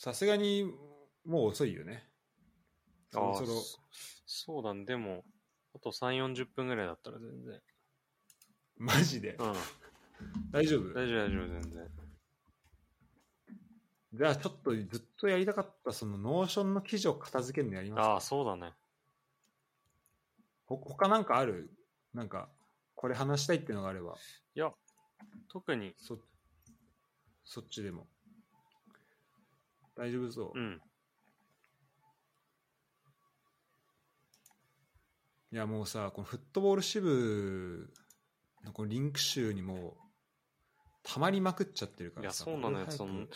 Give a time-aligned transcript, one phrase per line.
[0.00, 0.62] さすがに
[1.26, 2.06] もう遅いよね。
[3.10, 3.80] そろああそろ、そ
[4.26, 4.84] そうだね。
[4.84, 5.24] でも、
[5.74, 7.60] あと3、40分ぐらいだったら全然。
[8.76, 9.36] マジで？
[9.40, 9.54] うん。
[10.52, 10.94] 大丈夫？
[10.94, 11.90] 大丈夫、大丈夫、全然。
[14.14, 14.84] じゃあちょっとずっ
[15.18, 18.12] とやりたかったその Notion の記事を片付けるのやりますか？
[18.12, 18.74] ああ、そうだね。
[20.66, 21.72] ほ他なんかある？
[22.14, 22.48] なんか、
[22.94, 24.14] これ話したいっていうのがあれば、
[24.54, 24.72] いや、
[25.48, 26.20] 特に、そ、
[27.44, 28.06] そっちでも。
[29.98, 30.58] 大丈夫そう。
[30.58, 30.80] うん。
[35.50, 37.92] いやもうさ、このフットボール支部
[38.64, 39.94] のこのリンク集にもう、
[41.02, 42.44] たまりまくっちゃってるかいや、らさ。
[42.44, 42.86] そうなのよ。
[42.90, 43.26] その、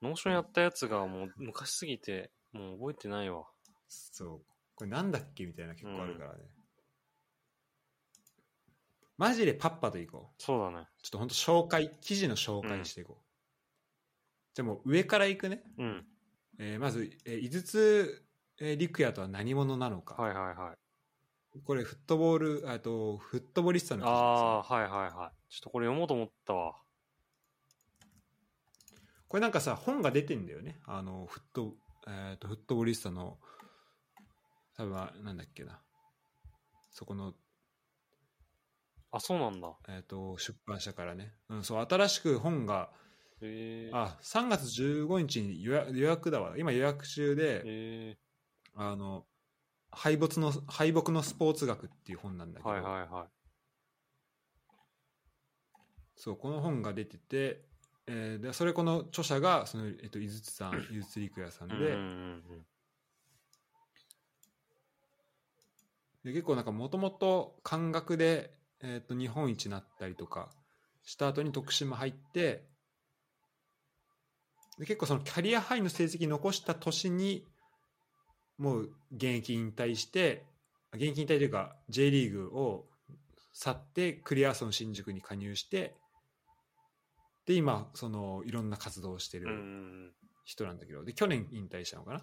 [0.00, 3.44] Notion やったやつがもう昔すぎて、もう覚えてないわ。
[3.88, 4.42] そう。
[4.74, 6.44] これなんだっけみたいな結構あるからね。
[9.18, 10.42] マジでパッパといこう。
[10.42, 10.86] そうだね。
[11.02, 13.29] ちょっと本当紹介、記事の紹介していこう。
[14.60, 15.62] じゃあもう上からいくね。
[15.78, 16.04] うん。
[16.58, 18.22] えーまず、えー井筒、
[18.60, 20.20] えー陸也とは何者なのか。
[20.20, 21.60] はいはいはい。
[21.64, 25.52] これフットボール、あとフットボリスタの記事ですねああ、はいはいはい。
[25.52, 26.74] ちょっとこれ読もうと思ったわ。
[29.28, 30.78] これなんかさ、本が出てんだよね。
[30.84, 31.74] あの、フット、
[32.06, 33.38] えっ、と、フットボリスタの、
[34.76, 35.80] 多分は、なんだっけな。
[36.90, 37.32] そこの、
[39.12, 39.72] あ、そうなんだ。
[39.88, 41.32] えっ、と、出版社からね。
[41.48, 42.90] うん、そう、新しく本が、
[43.92, 46.56] あ、3月15日に予約予約だわ。
[46.58, 48.18] 今予約中で、へえ。
[48.74, 49.24] あの、
[49.90, 53.28] 敗北の、敗北のスポーツ学っていう本なんだけど、はいはいはい。
[56.16, 57.64] そう、この本が出てて、
[58.06, 62.66] えーでそれこの著者が、その、えっ、と、井筒さん、 井筒陸也さんで、うんうんうん
[66.24, 70.50] で結構なんかもともと感覚で、えー、と日本一になったりとか
[71.02, 72.64] した後に徳島入って
[74.80, 77.46] で結構そのキャリアハイの成績残した年に
[78.56, 80.46] もう現役引退して
[80.94, 82.86] 現役引退というか J リーグを
[83.52, 85.94] 去ってクリアソン新宿に加入して
[87.44, 90.12] で今そのいろんな活動をしてるん
[90.46, 92.20] 人なんだけどで去年引退したのかな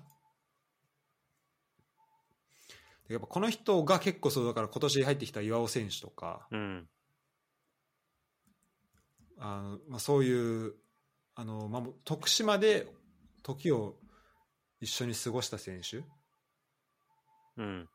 [3.07, 6.59] でやっぱこの人が結構そうだから今年入ってきた岩尾選手とかうん。
[6.59, 6.87] うん。
[9.37, 10.73] あの、まあ、そういう
[11.39, 12.87] あの、まあ、徳島で
[13.43, 13.95] 時を
[14.81, 16.03] 一緒に過ごした選手
[17.57, 17.87] うん。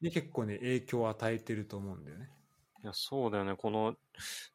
[0.00, 2.30] に結構ね影響を与えてると思うんだよね。
[2.84, 3.56] いや、そうだよね。
[3.56, 3.94] この、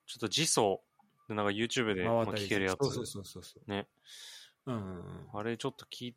[0.06, 0.80] ちょっと自走
[1.28, 2.78] でなんか YouTube で、聞けるやつ。
[2.80, 3.69] そうそうそうそう。
[3.69, 3.88] ね。
[4.66, 5.28] うんうんうん。
[5.34, 6.16] あれちょっと聞い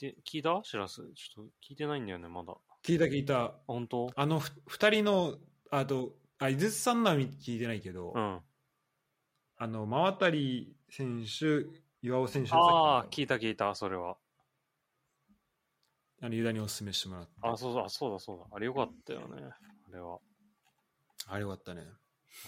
[0.00, 0.60] 聞いて、聞いた？
[0.64, 1.02] しらす。
[1.14, 2.54] ちょっと聞いてないんだよね、まだ。
[2.82, 3.44] 聞いた聞いた。
[3.44, 4.10] あ本当？
[4.16, 5.36] あのふ二人の
[5.70, 8.40] あとあ井筒さんのは聞いてないけど、うん。
[9.62, 11.66] あの真渡り選手
[12.02, 12.56] 岩尾選手あ
[13.04, 14.16] あ、聞いた聞いた、それは。
[16.20, 18.46] あのユダにお勧めしてもらってあ、そうだ、そうだ、そうだ。
[18.50, 19.40] あれよかったよね。
[19.88, 20.18] あれは。
[21.28, 21.82] あれよかったね。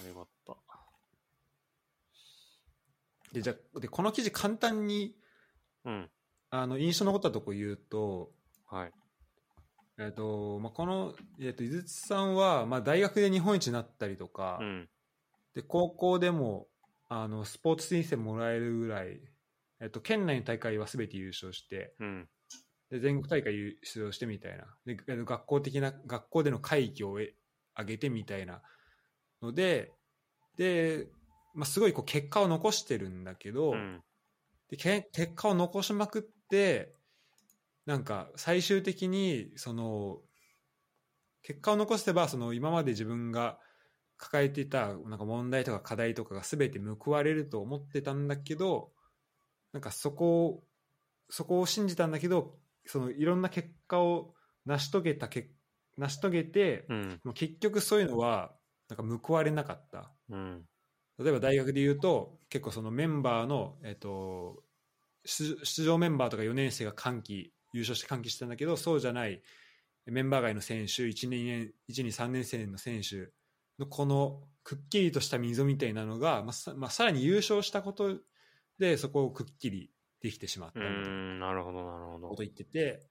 [0.01, 0.57] あれよかった。
[3.33, 5.15] でじゃあでこの記事簡単に
[5.85, 6.11] うん。
[6.51, 8.33] あの印象に残ったとこ言うと,、
[8.67, 8.93] はい。
[10.01, 14.89] えっとまあ、この、えっと井筒さんは、まあ、大学で日本一になったりとか、うん。
[15.55, 16.67] で高校でも
[17.09, 19.21] あのスポーツ推薦もらえるぐらい、
[19.81, 22.29] えっと、県内の大会は全て優勝してうん。
[22.91, 27.35] で全国大会出場してみたいなでえっと学校的な学校での会議を得
[27.79, 28.63] 上げてみたいな
[29.43, 29.91] ので
[30.57, 31.09] で、
[31.55, 34.03] まあ、すごいこう結果を残してるんだけど、うん。
[34.71, 36.95] でけ結果を残しまくって
[37.87, 40.19] なんか最終的にその
[41.43, 43.59] 結果を残せばその今まで自分が
[44.17, 48.91] 抱えていたなんか問題とか課題とかが全て報われると思ってたんだけど
[49.73, 50.65] なんかそこを
[51.31, 52.55] そこを信じたんだけど
[52.87, 54.35] そのいろんな結果を
[54.67, 55.51] 成し遂げたけ
[55.97, 57.21] 成し遂げて、うん。
[57.35, 58.53] 結局そういうのは
[58.89, 60.13] なんか報われなかった。
[60.31, 60.63] うん。
[61.19, 64.63] 例えば大学で言うと結構そのメンバーの、えっと
[65.25, 69.41] 出出場メンバーとか4年生が歓喜優勝して歓喜してたんだけどそうじゃない
[70.07, 73.31] メンバー外の選手1年1 2 3年生の選手
[73.79, 78.17] のこのくっきりとした溝みたいなのが、まあさまあ、さらに優勝したこと
[78.79, 79.91] でそこをくっきり
[80.21, 81.53] できてしまったうみたいな。
[81.53, 82.43] るほど、なるほどこと。
[82.43, 83.03] 言ってて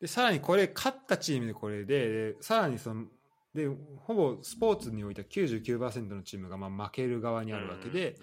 [0.00, 3.06] でさらにこれ勝ったチームでこれででさらにその
[3.54, 3.68] で
[3.98, 8.16] ほぼスポーツにおいては99%のチームがまあ負ける側にあるわけで、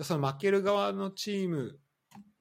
[0.00, 1.78] その負ける側のチーム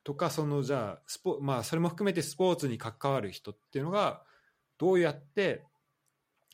[0.03, 4.23] とかそのじゃあスポ、まあ、それも含めてスポーツに関わる人っていうのが
[4.77, 5.65] どうやって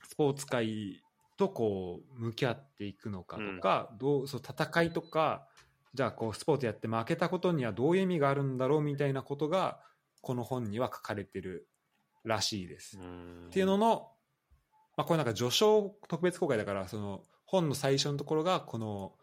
[0.07, 1.01] スポーツ界
[1.37, 5.47] とこう向き合っていくのかとか、どうそう戦いとか
[5.93, 9.79] じゃあこうスポーツやって負けたことにはどういう意味があるんだろうみたいなことが
[10.21, 11.67] この本には書かれてる
[12.23, 12.99] らしいです。
[12.99, 14.11] うんっていうのの、
[14.97, 19.13] まあ、これなんか序章特別公開だからその本の最初のところがこの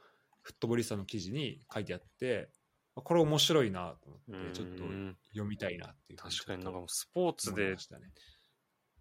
[0.43, 2.49] フットボリスタの記事に書いてあって
[2.95, 7.77] まあこれ面白いなと思ってちょっとうん読みたいなっていう確かになんかもうスポーツで。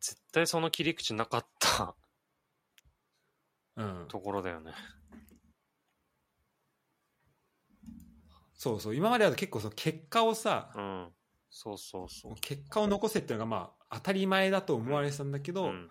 [0.03, 1.95] 絶対その切り口なかった
[3.77, 4.73] うん、ところだよね。
[8.53, 11.07] そうそう今までは結構その結果をさ、うん。
[11.49, 12.35] そうそうそう。
[12.39, 15.89] 結果を残せっていうのがまあ当たり前だと思われてたんだけど、うん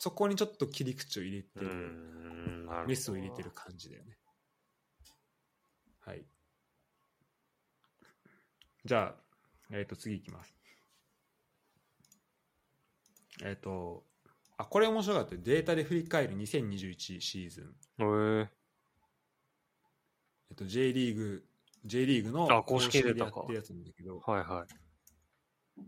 [0.00, 4.16] そこにちょっと切り口を入れてうる、んなるスを入れてる感じだよね。
[5.98, 6.24] はい。
[8.86, 9.14] じゃあ、
[9.70, 10.54] えっ、と、次いきます。
[13.44, 14.04] えっ、と、
[14.60, 15.40] あ、これ面白かったよ。
[15.42, 17.64] データで振り返る2021シーズン。
[18.04, 18.48] へえ
[20.50, 21.44] えっ、と、J リーグ、
[21.86, 25.82] J リーグのあ公式でやってるやつなんだけど、はいはい。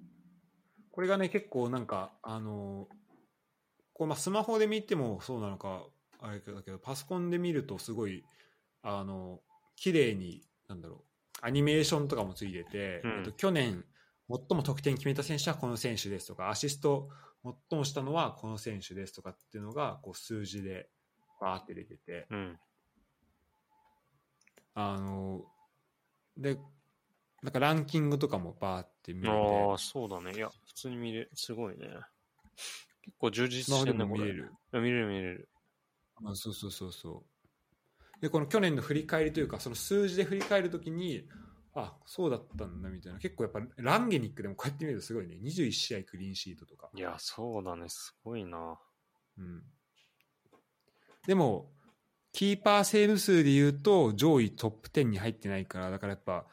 [0.91, 2.89] これがね、結構なんか、あの
[3.93, 5.85] こうまあスマホで見てもそうなのか、
[6.21, 8.25] あれだけど、パソコンで見るとすごい、
[8.83, 9.41] あの、
[9.77, 11.01] 綺麗に、なんだろう、
[11.43, 13.85] アニメーションとかもついてて、うんえっと、去年、
[14.31, 17.11] 最も得点決めた選手はこの選手ですとか、アシスト
[17.43, 20.89] 最もしたのはこの選手ですとかっていうのが、こう数字で
[21.41, 22.59] バーって出てて、うん。
[24.75, 25.45] あの、
[26.37, 26.59] で、
[27.43, 30.35] なんかランキングとかもバーって見れて、ああ、そうだね。
[30.37, 31.89] いや、普通に見れ、すごいね。
[33.03, 34.19] 結構充実してんね、これ。
[34.21, 34.53] も見れる。
[34.73, 35.49] 見れる見れる。
[36.25, 38.21] あそうそうそうそう。
[38.21, 41.29] で、この去年の振り返りというか、その数字で振り返るときに、
[41.75, 43.19] あ、そうだったんだみたいな。
[43.19, 45.39] 結構やっぱランゲニックでもこうやって見るとすごいね。
[45.43, 46.91] 21試合クリーンシートとか。
[46.95, 47.89] いや、そうだね。
[47.89, 48.79] すごいな。
[49.39, 49.63] うん。
[51.27, 51.71] でも、
[52.33, 56.47] キーパーセーブ数で言うと上位トップ10に入ってないから、だからやっぱ、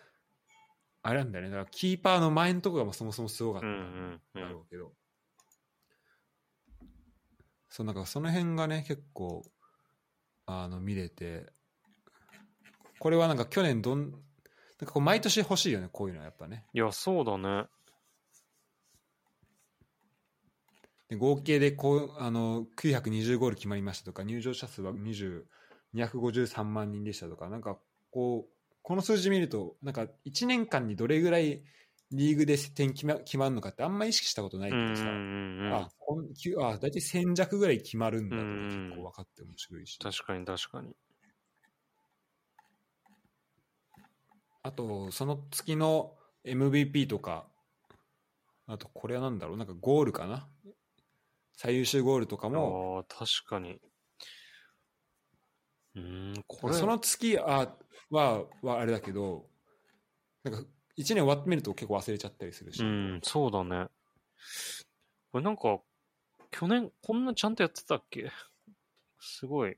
[1.02, 1.52] あれなんだよね。
[1.52, 4.42] だからキーパーの前のところがそもそもすごかったうんんうんうん。
[4.42, 4.94] だろうけど。
[7.70, 9.44] そう、なんかその辺がね、結構、
[10.46, 11.52] あの、見れて、
[13.00, 14.14] これはなんか去年どん、
[14.80, 16.66] なんかこう毎年欲しいよね、こういうのはやっぱね。
[16.74, 17.68] いや、そうだね。
[21.10, 25.48] で合計でこう、あの、920ゴール決まりましたとか、入場者数は20
[25.94, 27.78] 253万人でしたとか、なんか
[28.12, 31.64] こう、この数字見ると、なんか1年間にどれぐらい
[32.12, 35.04] リーグで点決ま決まるのかってあんま意識したことないけどさ。
[35.06, 36.28] あ、こん
[36.64, 40.00] あ、大体1000弱ぐらい決まるんだとかうん結構分かって面白いし。
[40.00, 40.96] 確かに確かに。
[44.62, 47.48] あと、その月の MVP とか、
[48.68, 50.50] あと、これはなんだろう、なんかゴールかな？
[51.54, 53.82] 最優秀ゴールとかも、ああ、確かに。
[55.96, 56.74] うーん、これ。
[56.74, 57.76] その月あ
[58.10, 59.50] ははあれだけど、
[60.44, 63.88] なんか1年終わってみると結構忘れちゃったりするし、うん、そうだね。
[65.32, 65.82] これなんか、
[66.52, 68.30] 去年こんなちゃんとやってたっけ？
[69.20, 69.78] すごい。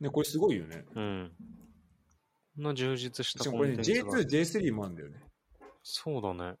[0.00, 0.84] ね、これすごいよね。
[0.94, 1.32] うん。
[2.58, 5.20] な充実したしかもこれね、ツが J2、J3 もあるんだよね。
[5.82, 6.56] そうだね。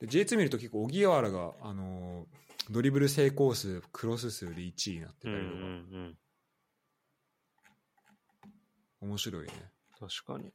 [0.00, 2.26] で J2 見ると結構、荻原が、あのー
[2.70, 5.66] ドリブル成功数、クロス数で1位になってうんうたりとか、んう
[9.06, 9.08] ん。
[9.08, 9.52] 面白いね。
[9.98, 10.44] 確かに。
[10.44, 10.52] やっ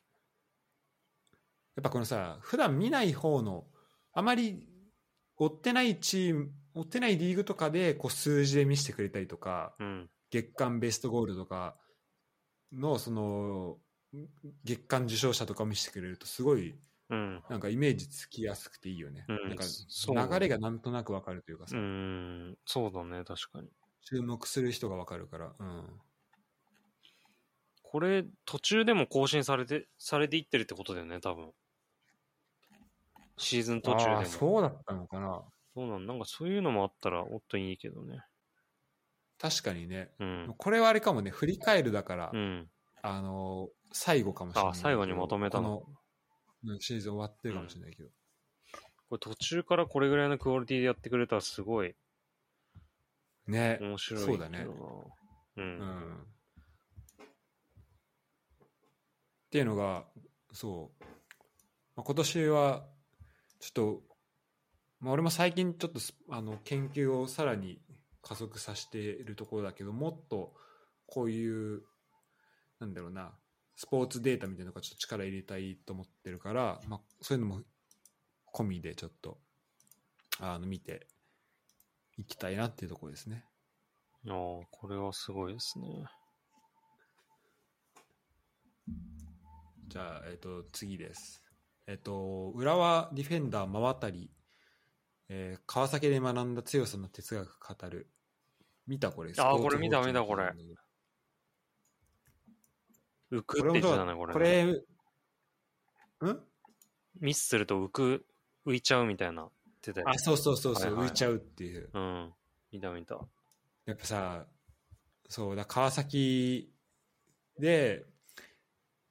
[1.82, 3.66] ぱこのさ、普段見ない方の、
[4.14, 4.70] あまり
[5.38, 10.10] 追ってないチーム、追ってないリーグとかでこう数字で見せてくれたりとか、うん。
[10.30, 11.76] 月間ベストゴールとか
[12.74, 13.82] の、その、
[14.64, 17.44] 月間受賞者とかを見せてくれると、すごい、うん。
[17.50, 19.30] なんかイメージつきやすくていいよね。
[19.30, 22.58] うんなんか流れがなんとなくわかるというかさ、うん。
[22.66, 23.70] そうだね、確かに。
[24.02, 26.00] 注目する人がわかるから、うん。
[27.84, 31.54] これ、途中でも更新されて、されていってるってことだよね、多分。
[33.38, 34.32] シーズン途中でも。
[34.40, 35.44] そうだったのかな。
[35.76, 38.24] そうなんなんかそういうのもあったらもっといいけどね。
[39.44, 40.10] 確かにね。
[40.22, 40.56] うん。
[40.58, 42.70] これはあれかもね、振り返るだから、うん。
[43.02, 44.72] あの最後かもしれない。
[44.72, 45.88] あ最後にまとめたのこ
[46.64, 48.10] のうんシーズン終わってるかもしれないけど。
[49.10, 51.94] これ途中からこれぐらいのクオリティでやってくれたらすごい
[53.46, 53.80] ね。
[53.82, 54.78] 面白いそうだねけどな。
[54.78, 54.82] う。
[55.58, 56.18] うんん。
[56.22, 56.26] っ
[59.52, 60.06] ていうのが、
[60.54, 61.04] そう。
[61.98, 62.86] まあ、今年は、
[63.60, 64.02] ちょっと、
[65.02, 67.82] まあ、俺も最近ちょっとすあの研究をさらに
[68.24, 70.54] 加速させているところだけど、もっと
[71.06, 71.84] こういう、
[72.80, 73.34] なんだろうな、
[73.76, 77.62] スポーツデータみたいなのがちょっと力入れたいと思ってるから、まあ、そういうのも
[78.54, 79.38] 込みでちょっと、
[80.40, 81.08] あの、見て
[82.18, 83.46] いきたいなっていうところですね。
[84.28, 86.06] ああ、これはすごいですね。
[89.88, 91.44] じゃあ、えっ、と、次です。
[91.88, 94.32] えっ、と、浦和ディフェンダー真渡り、
[95.30, 98.08] えー川崎で学んだ強さの哲学語る。
[98.88, 99.32] 見たこれ。
[99.32, 100.52] あースポーツこれ見た見たこれ
[103.32, 104.34] 浮くっこれもそうて言ってたね、これ。
[104.34, 104.84] これ、ん？
[107.20, 108.26] ミスすると浮く、
[108.66, 109.50] 浮いちゃうみたいな言っ
[109.82, 111.90] てたよねあ、そうそうそうそう、はいはい浮いちゃうっていう。
[111.94, 112.34] うん。
[112.72, 113.20] 見た見た。
[113.86, 114.46] やっぱさ、
[115.30, 116.72] そうだ、川崎
[117.60, 118.06] で、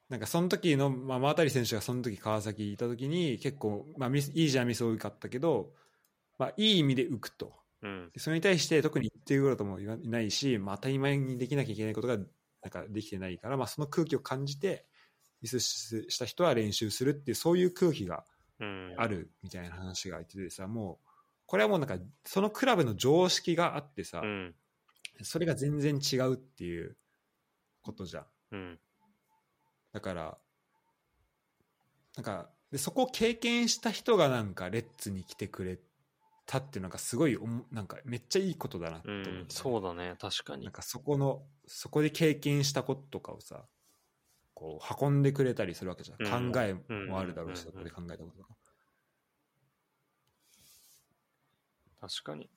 [0.09, 5.73] なんかその時の、まあ、真渡選手がその時川崎いた時に結構、まあ、ミスいいじゃんミス多かったけど、
[6.37, 7.53] まあ、いい意味で浮くと。
[7.81, 8.09] うん。
[8.13, 12.25] でそれに対して特に言ってくることも言わいないし、まあ、当たり前にできなきゃいけないことがなん
[12.69, 14.85] かできてないから、まあ、その空気を感じて
[15.41, 18.23] ミスしした人は練習するっていうそういう空気が
[18.59, 18.93] うん。
[18.97, 21.07] あるみたいな話が言っててさもう
[21.45, 24.55] これはもうなんかそのクラブの常識があってさ、うん。
[25.21, 26.95] それが全然違うっていう
[27.81, 28.79] ことじゃんうん。
[29.91, 30.37] だから
[32.15, 35.77] なんかでそこを経験した人がなんかレッツに来てくれ
[36.53, 39.45] たっていうのがすごいおもなんかめっちゃいいことだなってう思う、ん。
[39.49, 40.71] そうだね、確かになん。
[40.71, 43.63] かそこのそこで経験したこととかをさ
[44.53, 46.75] こう運んでくれたりするわけじゃん、うん考え
[47.07, 48.55] もあるだろうし、うんそこで考えたこととか、
[52.01, 52.49] 確かに。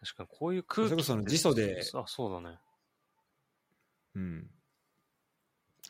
[0.00, 2.58] 確かに、こういう空気それこそその辞書であ、そうだね。
[4.14, 4.50] うん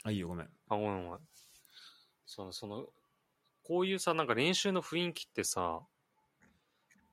[0.03, 1.21] あいいよごめんあ、ごめんごめん。
[2.27, 2.87] その、その、
[3.71, 5.81] こういうさ、なんか練習の雰囲気ってさ、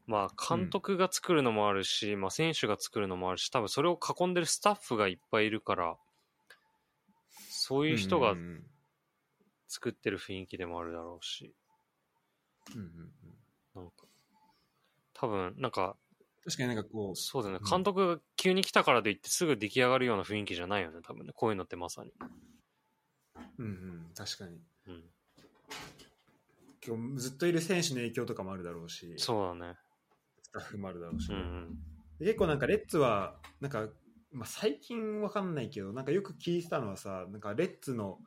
[0.08, 5.98] まあ、監督が作るのもあるし、まあ、選手が作るのもあるし、多分それを囲んでるスタッフがいっぱいいるから、
[7.52, 8.64] そういう人がうんうん
[9.68, 11.54] 作ってる雰囲気でもあるだろうし、
[12.74, 13.92] うんうんうんなんか、
[15.14, 15.96] 多分、なんか、
[16.44, 17.70] 確かになんかこうそうだよねうん。
[17.70, 21.34] 監督が急に来たからといってすぐ出来上がるような雰囲気じゃないよね、多分ね。
[21.36, 22.14] こういうのってまさに。
[23.60, 25.04] うんうん確かにうん。
[26.88, 29.14] 今日ずっといる選手の影響とかもあるだろうし。
[29.18, 29.76] そうだね。
[30.42, 31.78] スタッフもあるだろうし、うんうん。
[32.20, 33.88] で結構なんかレッツはなんか、
[34.32, 38.20] まあ、最近わかんないけどなんかよく聞いてたのはさなんかレッツの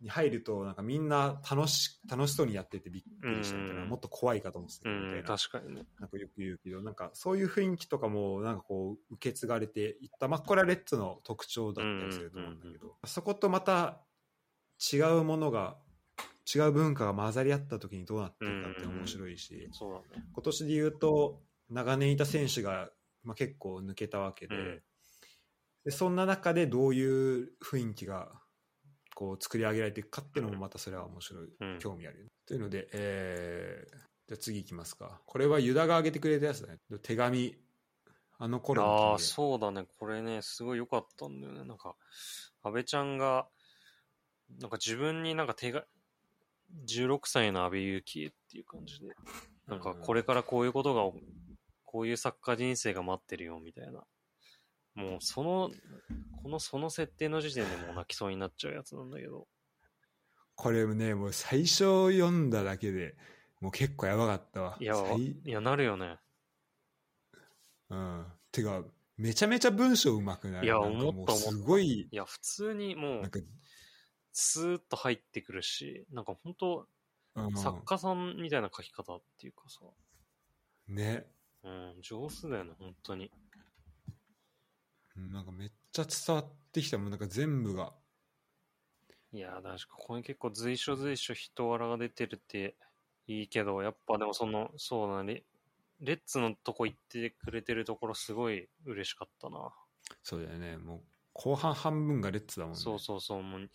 [0.00, 5.86] に入るとなんかみんな楽し楽しそうにやっててびっくりしたみたいな、うんもっと怖いかと思ってたうん、みたいな,、確かにね。
[5.98, 10.28] なんかよく言うけどなんかそういう雰囲気とかもなんかこう受け継がれていった。
[10.28, 14.00] まあこれはレッツの特徴だったりすると思うんだけど、そことまた
[14.92, 15.76] 違うものが
[16.54, 19.68] 違う文化が混ざり合った時にどうなってるかって面白いし。
[19.72, 22.90] 今年で言うと長年いた選手が、
[23.22, 24.82] まあ、結構抜けたわけで,、うん
[25.84, 28.32] でそんな中でどういう雰囲気が
[29.14, 32.30] こう作り上げられていくかっていうのもまたそれは面白い、うん興味あるよね。
[32.46, 37.56] というので、えーじゃあ次いきますかこれはユダが上げてくれたやつだね手紙
[38.38, 39.84] あの頃のああ、そうだね。
[39.98, 41.64] これね、すごい良かったんだよね。
[41.64, 41.96] なんか、
[42.62, 43.48] 安倍ちゃんが、
[44.60, 45.84] なんか自分になんか手が、
[46.86, 49.14] 16歳の安倍勇気っていう感じで、
[49.66, 51.02] なんかこれからこういうことが、
[51.84, 54.04] こういうサッカー人生が待ってるよみたいな。
[54.94, 55.70] もうその、
[56.42, 59.46] このその設定の時点でもう泣きそうになっちゃうやつなんだけど。
[60.56, 63.16] これねもう最初読んだだけで
[63.60, 66.18] もう結構やばかったわいや、最いや、なるよね。
[67.90, 68.82] うんてか
[69.16, 70.64] めちゃめちゃ文章うまくない？
[70.64, 73.38] いや思った思ったすごいいや、普通にもう、なんか、
[74.40, 76.86] スーッと入ってくるし、なんか本当、
[77.34, 77.56] うん。
[77.56, 79.80] 作家さんみたいな書き方っていうかさ、
[80.86, 81.26] ね。
[81.64, 83.32] うん、上手だよね、本当に。
[85.16, 87.10] うんなんかめっちゃ伝わってきたもん。
[87.10, 87.92] なんか全部が。
[89.32, 92.76] いやー、確かこれ結構随所随所人柄が出てるって
[93.26, 95.42] いいけど、やっぱでもその、そうだね、
[95.98, 99.74] レッツのとこ行ってくれてるところすごい嬉しかったな。
[100.22, 100.76] そうだよね。
[100.76, 101.00] もう
[101.32, 102.80] 後半半分がレッツだもんね。
[102.80, 103.70] そうそうそう、もう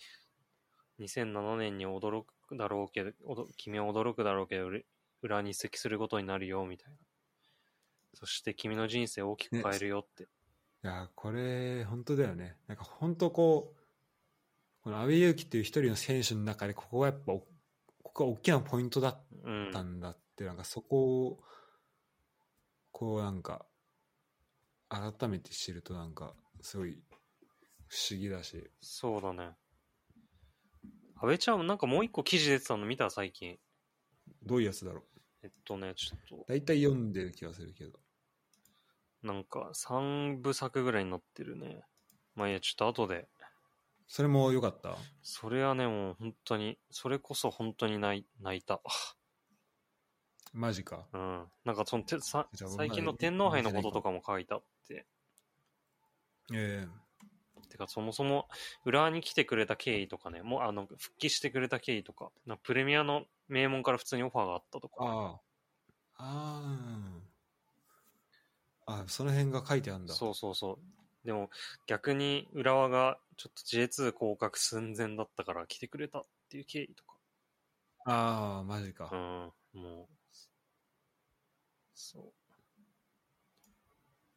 [0.99, 3.11] 2007年に驚くだろうけど、
[3.57, 4.79] 君は驚くだろうけど、裏
[5.21, 6.97] 裏に移籍することになるよ、みたいな。
[8.13, 10.23] そして君の人生を大きく変えるよって。
[10.23, 10.27] い
[10.87, 17.47] やこれ本当だよねなんか本当こうこの阿部勇樹っていう一人の選手の中でここがやっぱおこ
[18.13, 19.71] こが大きなポイントだっうん。
[19.71, 21.43] たんだって、なんかそこを
[22.91, 23.65] こうなんか
[24.89, 27.01] 改めて知るとなんかすごい
[27.87, 29.51] 不思議だしそうだね。
[31.23, 33.57] 安倍ちゃん、なんかもう一個記事出てたの見た最近。
[34.45, 35.03] どういうやつだろう？
[35.43, 37.97] えっとね、ちょっと、大体読んでる気がするけど
[39.23, 41.85] なんか3部作ぐらいになってるね。
[42.35, 43.29] まあいいや、ちょっと後で。
[44.05, 44.97] それも良かった？
[45.21, 48.81] それはね、もう本当に、それこそ本当に泣いた。
[50.51, 51.45] マジかうん。
[51.63, 55.05] なんかそのてさ最近の天皇杯のこととかも書いてあって。
[56.53, 57.02] ええ
[57.73, 58.47] てか、そもそも
[58.85, 64.95] 浦和に来てくれた経緯とかね、もうあの、復帰してくれた経緯とか、なプレミアの名門から普通にオファーがあったとか。
[64.99, 65.41] ああ。
[66.17, 66.61] あ
[68.85, 69.01] あ。
[69.01, 70.13] あ、その辺が書いてあるんだ。
[70.13, 71.25] そうそうそう。
[71.25, 71.49] でも
[71.87, 77.13] 逆に浦和がちょっと J2 降格寸前だったから来てくれたっていう経緯とか。
[78.05, 79.09] ああ、マジか。
[79.11, 79.15] う
[79.79, 80.07] ん、もう。
[81.95, 82.33] そう。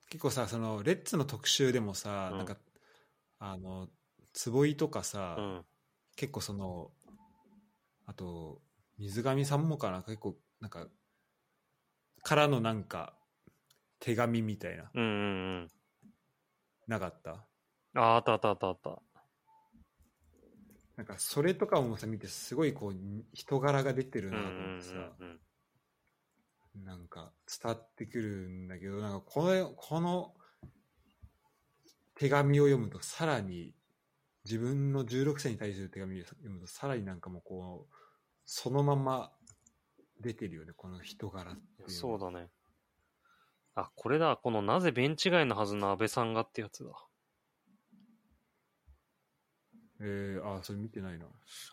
[0.09, 2.57] 結構さ、その、レッツの特集でもさ、うんなんか、
[3.38, 3.88] あの、
[4.33, 5.64] 坪井とかさ、うん。
[6.16, 6.90] 結構その、
[8.07, 8.62] あと、
[8.99, 10.88] 水上さんもかな、結構、なんか、
[12.23, 13.14] からのなんか、
[13.99, 15.69] 手紙みたいな、うんうんうん。
[16.87, 17.47] なかった？
[17.95, 19.02] あ、あったあったあったあった。
[20.97, 22.95] なんか、それとかもさ、見て、すごいこう、
[23.35, 25.40] 人柄が出てるうんうなと思ってさ、んうん
[26.75, 26.85] うん。
[26.85, 30.35] なんか、伝わってくるんだけど、なんか、この、この、
[32.16, 33.75] 手紙を読むと、さらに、
[34.44, 37.94] 自分の16歳に対する手紙を読むと、さらになんかもう、こう、
[38.44, 39.32] そのまま
[40.20, 42.49] 出てるよね、この人柄っていうのそうだね。
[43.75, 44.38] あ、これだ。
[44.42, 46.90] このなぜベンチ外のはずの安倍さんがってやつだ。
[50.00, 51.26] えー、あ、それ見てないな。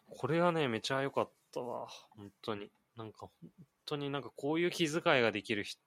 [0.10, 1.88] これはね、めちゃ良かったわ。
[2.18, 2.70] 本当に。
[2.98, 3.52] なんか、本
[3.86, 5.78] 当になんかこういう気遣いができるひ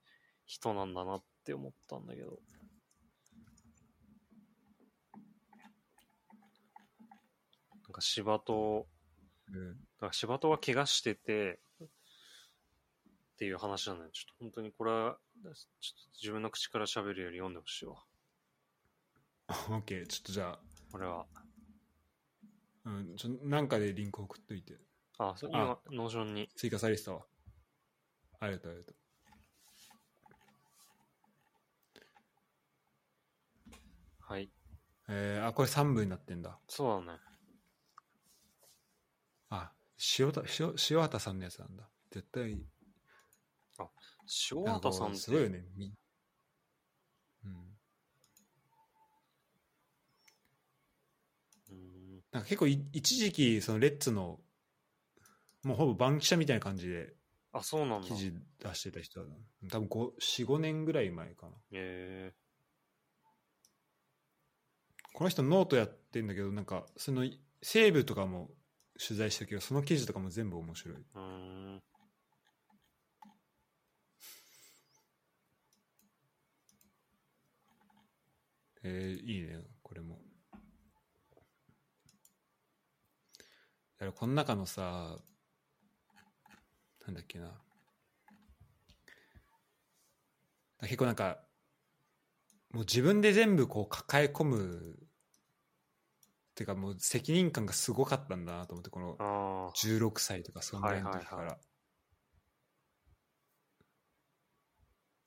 [0.46, 2.38] 人なんだなって思ったんだけど。
[7.84, 8.86] なんか柴戸、
[9.50, 14.10] えーだから柴戸が怪我してて、っていう話なんだよ。
[14.12, 15.58] ちょっと本当にこれは、ちょっと
[16.22, 18.02] 自分の口から喋るより読んでほしいわ。
[19.48, 20.58] オッケー、ちょっとじゃ
[20.90, 21.26] これは。
[21.34, 21.42] あ、
[22.86, 24.74] うん、ちょなんかでリンク送っといて。
[25.18, 26.48] あ、そう今、 Notion に。
[26.56, 27.26] 追加されてたわ。
[28.40, 28.96] ありがとう、ありがとう。
[34.20, 34.50] はい。
[35.08, 36.58] えー、あ、これ3部になってんだ。
[36.68, 37.18] そうだね。
[39.98, 41.88] あ、塩田、塩塩畑さんのやつなんだ。
[42.10, 42.58] 絶対、
[44.50, 45.16] 塩なんか畑さんって。
[45.18, 45.64] すごいよね。
[45.76, 45.92] み
[47.44, 47.52] うん。
[51.71, 54.40] うんなんか結構い一時期、そのレッズの、
[55.62, 57.14] もうほぼ番記者みたいな感じで
[57.52, 58.08] あ、そうなんだ。
[58.08, 59.36] 記事出してた人だな。
[59.71, 61.52] 多分5、4、5年ぐらい前かな。
[61.73, 62.32] え
[65.14, 67.25] この人ノートやってんだけど、なんか、その、
[67.62, 68.50] 西部とかも
[68.99, 70.97] 取材したけど、その記事とかも全部面白い。
[70.97, 71.21] ー、うー
[71.76, 71.82] ん。
[78.85, 80.21] えー、いいね、これも。
[83.99, 85.19] だからこの中のさ、
[87.06, 87.52] なんだっけな。
[90.82, 91.39] 結構なんか、
[92.71, 95.05] もう自分で全部こう抱え込む、っ
[96.56, 99.73] ていうかもう責任感がすごかったんだなと思って、このああ。
[99.76, 101.36] 16歳とかそんぐらいの時から。
[101.36, 101.60] はいはいは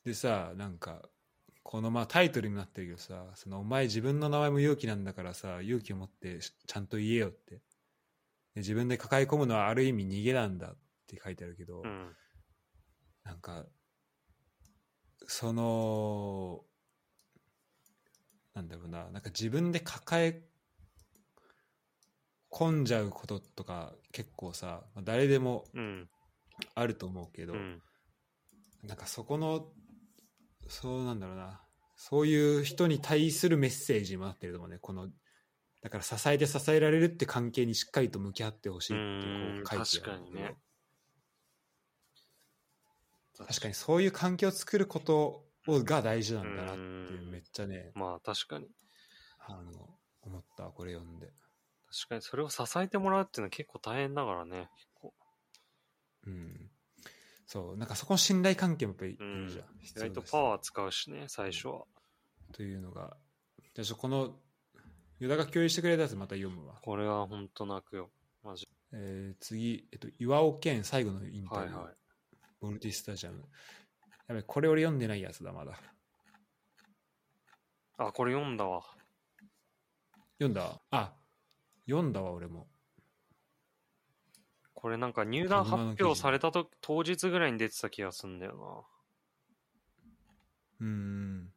[0.05, 1.03] でさなんか
[1.61, 7.61] このまあタイトルになってるけどさそのお前自分の名前も勇気なんだからさ勇気を持ってしちゃんと言えよってで
[8.57, 12.15] 自分で抱え込むのはある意味逃げなんだって書いてあるけど、うん。
[13.23, 13.65] なんか
[15.27, 16.61] その
[18.55, 20.41] なんだろうななんか自分で抱え
[22.51, 26.09] 込んじゃうこととか結構さまあ誰でもうん。
[26.75, 27.81] あると思うけど、うん。
[28.83, 29.67] なんかそこの
[30.67, 31.61] そうなんだろうな。
[31.95, 34.77] そういう人に対するメッセージにもなってると思うね。
[34.79, 35.09] この
[35.81, 40.57] だから支えて支えられるって関係にしっかりと向き合ってほしいってうんこう書いてある確かにね。
[43.37, 43.73] 確かに。
[43.73, 46.79] そういう環境を作ることをが大事なんだなって
[47.31, 48.67] めっちゃねまあ確かに。
[49.39, 51.31] あの思ったこれ読んで
[51.91, 54.69] 確かにそれを支えてもらうっていうのは結構大変だからね。
[54.77, 55.13] 結構。
[56.27, 56.69] うん
[57.47, 59.45] そうなんかそこの信頼関係もやっぱりいうん。
[59.47, 61.85] るじゃん、意外とパワー使うしね、最初は。
[62.53, 63.17] というのが
[63.73, 64.35] じゃあこの
[65.19, 68.11] ユダが共有してくれたやつまた読むわこれは本当泣くよ。
[68.43, 68.67] マジ。
[68.93, 71.95] えー次、えっと、岩尾健最後のインタビュー、はいはい。
[72.61, 73.43] ボルティスタジアム。
[74.27, 75.73] やべ、これ俺読んでないやつだ、まだ。
[77.97, 78.83] あ、これ読んだわ。
[80.37, 80.79] 読んだ？
[80.91, 81.13] あ、
[81.89, 82.67] 読んだわ、俺も。
[84.75, 88.87] これなんか入団発表されたと当日ぐらいに出てた気がするんだよ
[90.79, 91.43] うーん。
[91.45, 91.51] な。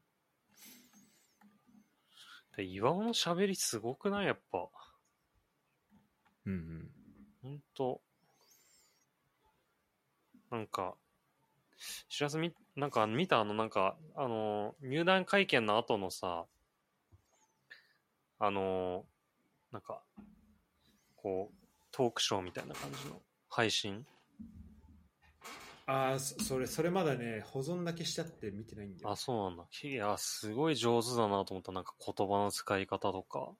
[2.56, 4.26] で岩尾の喋りすごくない？
[4.26, 4.68] やっぱ。
[6.46, 6.90] うんうん。
[7.42, 8.00] ほんと。
[10.50, 10.96] なんか、
[12.08, 16.46] 知らずみ、なんか見たあの、なんか、あの、入団会見の後のさ、
[18.40, 19.11] あのー
[19.72, 20.02] なんか、
[21.16, 21.54] こう、
[21.90, 24.06] トークショーみたいな感じの配信？
[25.86, 29.10] ああ、そそれ、それまだね、保存だけしちゃって見てないんだよ。
[29.10, 29.64] あ、そうなんだ。
[29.82, 31.72] いや、すごい上手だなと思った。
[31.72, 33.50] なんか言葉の使い方とか。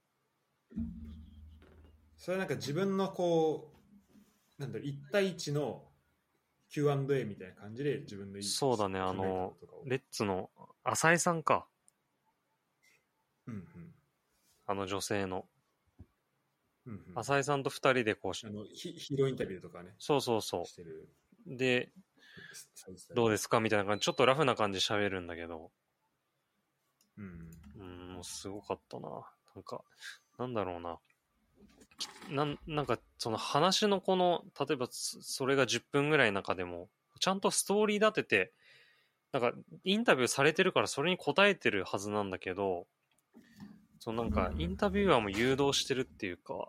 [2.17, 3.73] それはなんか自分のこ
[4.59, 5.83] う、なんだろう、1対1の
[6.69, 10.49] Q&A みたいな感じで自分のそうだねあのレッツの
[10.85, 11.67] 浅井さんか。
[13.47, 13.65] うんうん
[14.67, 15.45] あの女性の。
[16.87, 21.09] うんうん浅井さんと二人でこうしあのヒヒーローインタビューとかね、そうそうそしてる。
[21.47, 21.57] う。
[21.57, 21.93] で、
[23.15, 25.71] どうですかみたいな感じ、ちょっとラフな感じで喋るんだけど、
[27.19, 27.51] うん。
[27.79, 29.09] うん、もうすごかったな。
[29.55, 29.83] なんか、
[30.39, 30.99] なんだろうな。
[32.31, 36.89] なんなんか、その話のこの、例えばそそれが10分ぐらいの中でも、
[37.21, 38.53] ちゃんとストーリー立てて、
[39.33, 39.53] なんか、
[39.85, 42.87] インタビューされてるからそれに答えてるはずなんだけど、
[44.03, 46.69] そのなんか、インタビュアーも誘導してるっていうか、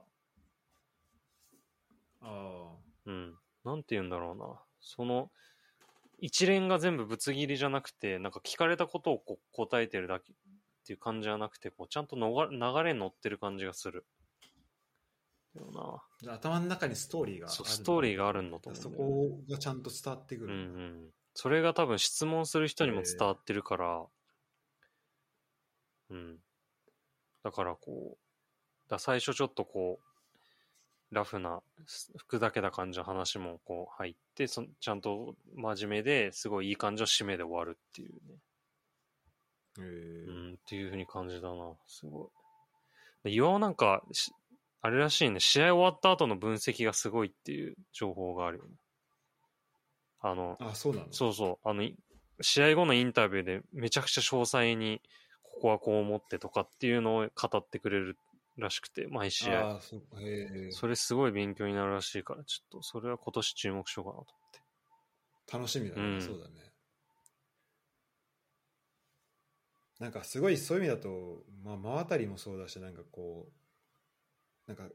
[2.21, 2.75] あ
[3.07, 4.61] うん、なんて言うんだろうな。
[4.81, 5.31] その、
[6.19, 10.35] 一連が全部ぶつ切りじゃなくて、なんか聞かれたことをこう答えてるだけっ
[10.85, 14.05] ていう感じじゃなくて、こうちゃんとのが流れに乗ってる感じがする。
[15.55, 16.03] だよあ。
[16.21, 17.51] じゃあ頭の中にストーリーがな。
[17.51, 20.59] あるそう、ストーリーがあるんだと思そうんだよねこがちゃんと伝わってくうんうる。
[20.59, 21.09] ん。
[21.33, 24.05] それが多分質問する人にも伝わってるから、
[26.11, 26.37] うん。
[27.43, 29.99] だからこう、だ最初ちょっとこ
[31.11, 31.61] う、ラフな、
[32.17, 38.35] 服だけな感じの話もこう入って、そちゃんと真面目ですごいいい感じの締めで終わるっていうね。
[39.79, 41.73] へうーん、っていう風に感じだな。
[41.87, 42.29] すごい。
[43.25, 44.31] で岩尾なんか、し
[44.81, 48.71] あれらしいね、試合終わった後の分析がすごいっていう情報があるよね。
[50.21, 51.07] あの、あ、そうなの？
[51.11, 51.69] そうそう。
[51.69, 51.95] あの、い
[52.41, 55.01] 試合後のインタビューでめちゃくちゃ詳細に、
[55.53, 58.17] ここはこう思ってとかっていうのを語ってくれる
[58.57, 59.77] らしくて、毎試合。
[59.77, 60.01] あそ
[60.71, 65.53] それすごい勉強になるらしいから、ちょっとそれは今年注目しようかなと思って。
[65.57, 66.73] 楽しみだね、うんそうだね。
[69.99, 74.93] なんかすごいそういう意味だと、まあ、真渡りもそうだし、なんかこう、なんか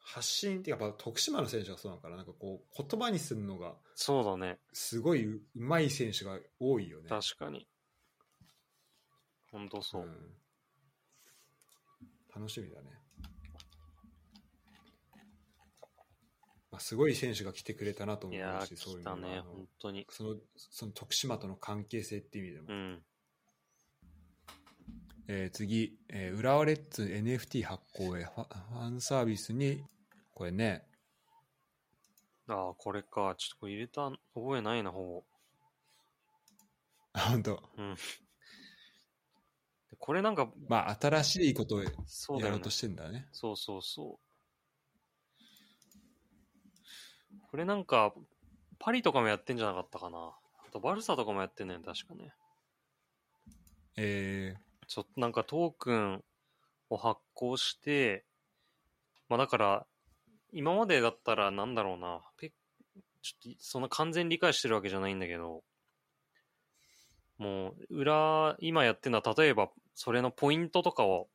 [0.00, 4.58] 発信っていうか、やっぱ徳島の選手がそうなのかな、なんかこう、言葉にするのがそうだね。
[4.72, 7.08] すごいうまい選手が多いよね。
[7.08, 7.66] 確かに。
[9.56, 10.02] ほんとそう。
[10.02, 10.06] ん
[12.34, 12.90] 楽しみだね。
[16.70, 20.06] まあ、すごい選手が来てくれたなと思いうし、そういう来たね、のがあの本当に。
[20.10, 22.66] そのその徳島との関係性っていう意味でも。
[22.68, 23.02] うん。
[25.28, 29.82] えー次、えー浦和レッズ NFT 発行へファンサービスに、
[30.34, 30.86] これね、
[32.46, 33.34] ああ、これか。
[33.38, 35.24] ちょっとこれ入れた覚えないな、ほ
[37.14, 37.62] あ本当、ぼ。
[37.78, 37.96] うん。
[39.96, 41.90] でこれなんか、まあ、新しいことをや
[42.50, 42.70] ろうと。
[42.70, 43.26] してんだね。
[43.32, 44.26] そうそうそう。
[47.50, 48.12] これなんか、
[48.78, 50.18] パリとかもやってんじゃなかったかな。
[50.18, 52.32] あと、バルサとかもやってんねん、確かね。
[53.96, 54.54] え
[54.86, 56.22] ちょっとなんかトークン
[56.90, 58.24] を発行して、
[59.28, 59.86] まあだから、
[60.52, 62.52] 今までだったらなんだろうな、ペ
[63.22, 65.64] ちょっとそんな完全に理解してるわけじゃないんだけど、
[67.38, 71.28] もう、裏、今やってるのは、例えば、それのポイントとかを、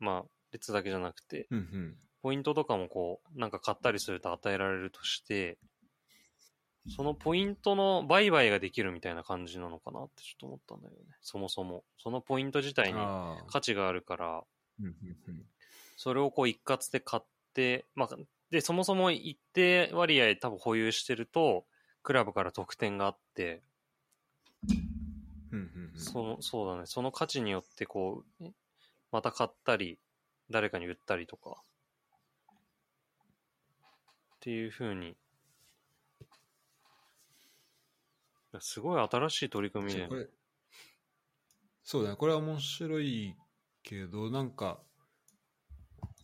[0.00, 1.96] まあ、列だけじゃなくて、ーうんうん。
[2.22, 5.58] ポイントとかもこう、なんか買ったりすると与えられるとして、
[6.88, 11.00] そのポイントの売買ができるみたいな感じなのかなってちょっと思ったんだよね。
[11.20, 11.84] そもそも。
[11.98, 12.98] そのポイント自体に
[13.46, 14.44] 価値があるから、
[15.96, 18.16] それをこう一括で買って、まあ、
[18.50, 21.66] で、そもそも一定割合多分保有してると、
[22.02, 23.62] クラブから得点があって、
[25.94, 28.52] その、そうだね、その価値によってこう、え
[29.10, 29.98] また買ったり、
[30.50, 31.62] 誰かに売ったりとか、
[34.36, 35.14] っていう風に、い
[38.52, 40.08] やすごい新しい取り組みで
[41.82, 42.16] そうだね。
[42.16, 43.34] これは面白い
[43.82, 44.80] けどなんか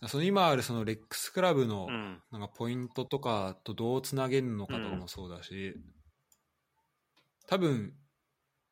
[0.06, 5.74] その今あるそのレックスクラブのうん、なんかポイントとかとどうつなげるのかとかもそうだし、
[7.46, 7.94] 多分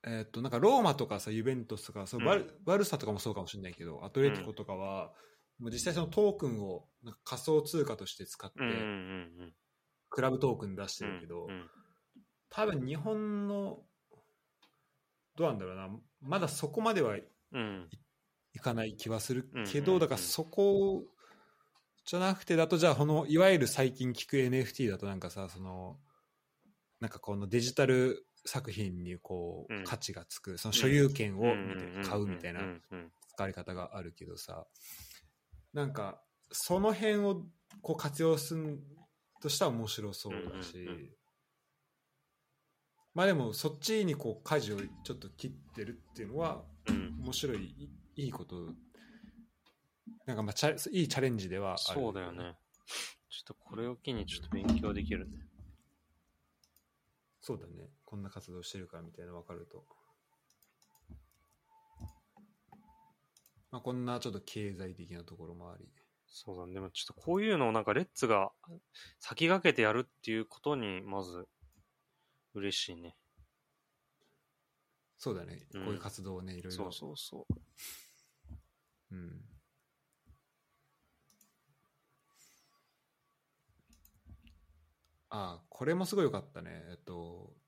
[0.05, 5.13] えっとなんかローマとかさユベントスとかそうバル,、バルサとかもそうかもしれないけどアトレティコとかは、
[5.59, 9.55] もう実際そのトークンをなんか仮想通貨として使って、うん、うん、うん
[10.11, 11.71] クラブトークン出してうん、るけど、うん、
[12.51, 13.79] 多分日本の
[15.37, 15.89] どうなんだろうな
[16.21, 17.17] まだそこまでは
[17.55, 17.89] うん、
[18.55, 20.01] いかない気はするけど、うんうんうん。
[20.01, 21.05] だからそこ
[22.05, 25.99] じゃなくてだとじゃあこのいわゆる最近聞く NFT だとなんかさその
[27.01, 29.85] なんかこのデジタル作品にこう、うん。
[29.85, 31.43] 価値がつくその所有権を
[32.05, 32.61] 買うみたいな
[33.29, 34.67] 使われ方があるけどさ
[35.73, 37.47] なんかその辺を
[37.81, 38.81] こう活用する
[39.41, 41.11] としたら面白そうだし、うんうんうん。
[43.15, 47.17] まあでもそっちにこう舵をちょっと切ってるっていうのはうん。
[47.23, 47.89] 面白いい
[48.25, 48.67] いいこと。
[50.27, 52.57] なんかまあチャいいチャレンジではあるそうだよね。
[53.31, 55.39] ちょっとこれを機にちょっと勉強できるね。
[57.41, 59.87] そうだねこんな活動してるからみたいなの分かると。
[63.71, 65.89] まあこんなちょっと経済的なところもあり。
[66.27, 66.75] そうだね。
[66.75, 68.53] でもちょっとこういうのをなんかレッツが
[69.19, 71.49] 先駆けてやるっていうことにまず
[72.53, 73.17] 嬉しいね。
[75.17, 75.85] そうだね、うん。
[75.87, 76.77] こういう活動をねいろいろ。
[76.77, 77.47] そうそうそ
[79.11, 79.15] う。
[79.15, 79.41] うん。
[85.31, 86.85] ああこれもすごいよかったね。
[86.91, 87.62] えっと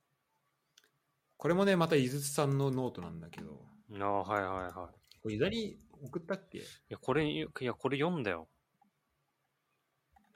[1.45, 3.61] これもねまた井筒さんのノートなんだけど
[4.01, 4.73] ああ、はいはいはい。
[5.21, 6.57] これ井田に送ったっけ？
[6.57, 8.49] いや、これ、いや、これ読んだよ。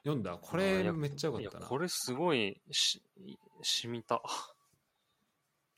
[0.04, 0.36] 読んだ？
[0.36, 3.02] これめっちゃよかったな、これすごいし、
[3.62, 4.20] しみた。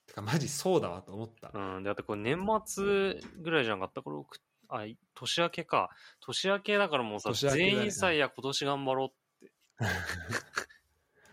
[0.08, 1.84] てかマジそうだわと思った、うん。
[1.84, 4.02] で、あとこれ年末ぐらいじゃなかった？
[4.02, 5.90] これ送っあ、い年明けか。
[6.18, 9.52] 年明けだからもうさ、ね全員さ、いや、今年頑張ろうって。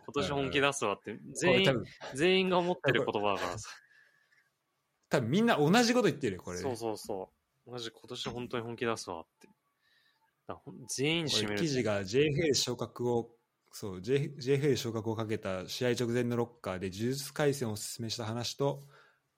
[0.05, 1.17] 今年本気出すわって。
[1.33, 1.83] 全員、
[2.13, 3.71] 全員が思ってる言葉だからさ。
[5.09, 7.29] 多分みんな同じこと言ってるよこれそうそうそ
[7.67, 7.71] う。
[7.71, 9.47] マジ今年本当に本気出すわって。
[10.87, 11.59] 全員締める。
[11.59, 13.29] 記事が JFL 昇格を
[13.71, 18.83] そう J- JFL 昇格をかけた試合直前のロッカーで呪術廻戦をお勧めした話と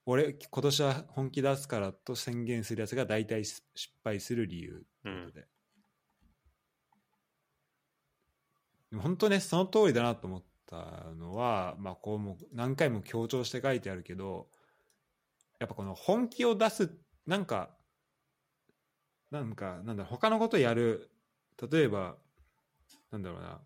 [0.05, 3.63] 俺今年は本気出すからと宣言するやつが大体失
[4.03, 5.47] 敗する理由ということで、
[8.91, 14.47] でも本当ねその通りだなと思ったのは、まあ、こうも何回も強調して書いてあるけど
[15.59, 16.89] やっぱこの本気を出す
[17.27, 17.69] なんか
[19.31, 21.11] なんかなんだ他のことやる
[21.71, 22.15] 例えば
[23.11, 23.59] なんだろうな。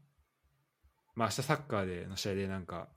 [1.15, 2.87] まあ明日サッカーでの試合でなんか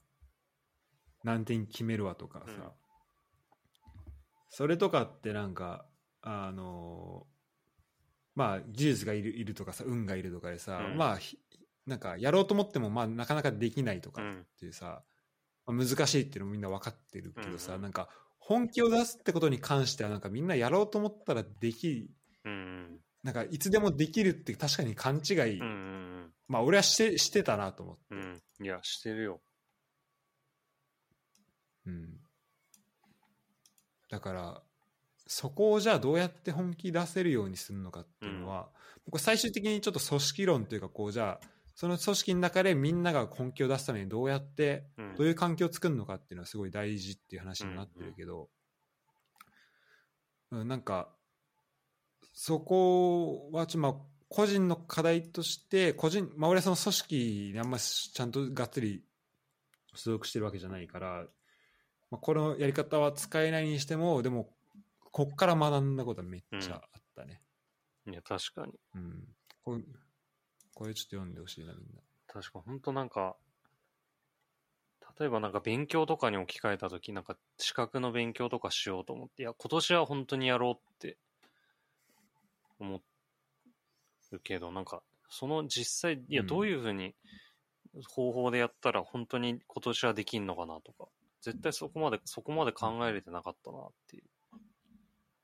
[1.22, 2.62] 何点決めるわとかさ、うん。
[4.48, 5.84] それとかってなんか
[6.22, 7.26] あの
[8.34, 10.96] まあ技術がいるいるとかさ運がいるとかでさ、うん。
[10.96, 11.38] まあひ
[11.86, 15.02] なんかやろうと思ってもまあなかなかできないとかうんっていうさ、
[15.66, 17.82] まあ難しいっていうのもみんな分かってるけどさ、うんうん。
[17.82, 18.08] なんか
[18.46, 22.08] 本気を出すってことに関してはなんかみんなやろうと思ったらでき
[22.44, 26.30] うんなんかいつでもできるって確かに勘違い、うん。
[26.46, 28.20] まあ俺はしてしてたなと思って、うん。
[28.20, 28.64] うん。
[28.64, 29.40] いや、してるよ。
[31.86, 32.20] うん、
[34.10, 34.62] だから
[35.26, 38.68] そこをじゃあどうやって本気出せるようにするのかっていうのは、
[39.10, 45.14] これ最終的にちょっと組織論というかこうじゃあその組織の中でみんなが本気を出すためにどうやってうん。
[45.14, 48.48] どういう環境を作るのかっていうのはすごい大事っていう話になってるけど、
[50.50, 51.08] うんなんか
[52.32, 53.94] そこはちょっとまあ
[54.28, 59.02] 個人の課題として個人、まあ、俺はその組織にあんまちゃんとがっつり
[59.94, 61.24] 所属してるわけじゃないから、
[62.10, 64.48] まあ、このやり方は使えないにしてもでも
[65.12, 67.40] こっから学んだことはめっちゃあったね。
[68.06, 68.72] いや、確かに。
[68.94, 69.24] うん
[69.64, 69.82] これ
[70.76, 72.02] これちょっと読んでほしいなみんな。
[72.26, 73.34] 確か、本当なんか、
[75.18, 81.16] 例えばなんか勉強とかに置き換えたとき、なんか資格の勉強とかしようと思って、いや、今年は本当にやろうって
[82.78, 83.00] 思
[84.32, 87.14] うけど、なんか、その実際、いや、うんどういうふうに
[88.06, 91.08] 方法でやったら本当に今年はできんのかなとか、
[91.40, 94.24] 絶対そこまで、そこまで考えれてなかったなっていう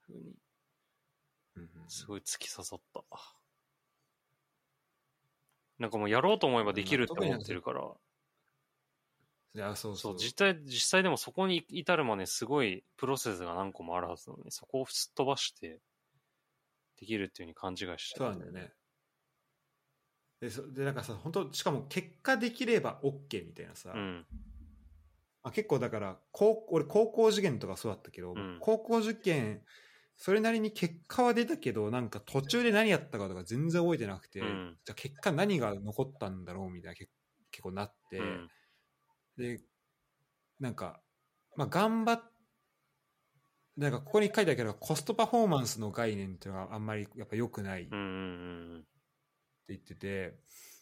[0.01, 0.35] ふうに、
[1.87, 3.03] すごい突き刺さった。
[5.83, 7.81] なんかもうやろうと思えばできるって思ってるから、
[9.53, 15.81] いやそうそ、そうう実際、実際でもそこに至るまですごいプロセスが何個もあるはずなのに、そこをすっ飛ばして、
[17.01, 18.71] できるっていうふうに勘違いしてそうなんだよね。
[20.39, 24.25] でそでなんかさ本当しかも結果できれば OK みたいなさ、うん。
[25.43, 28.57] まあ、結構だから高俺高校受験とかそうだったけど、うん。
[28.61, 29.59] 高校受験
[30.23, 37.09] それなりに結果は出たけどなんか途中で何やったかとか全然覚えてなくて、うんじゃあ結果何が残ったんだろうみたいなけ
[37.51, 38.47] 結構なって、うん。
[39.37, 39.59] で
[40.61, 41.01] なんか
[41.57, 42.21] まあ頑張っ
[43.75, 47.91] なんかここに書いてあるけどコストパフォーマンスの概念っていうのがあんまりやっぱ良くないって。
[49.67, 50.35] 言ってて、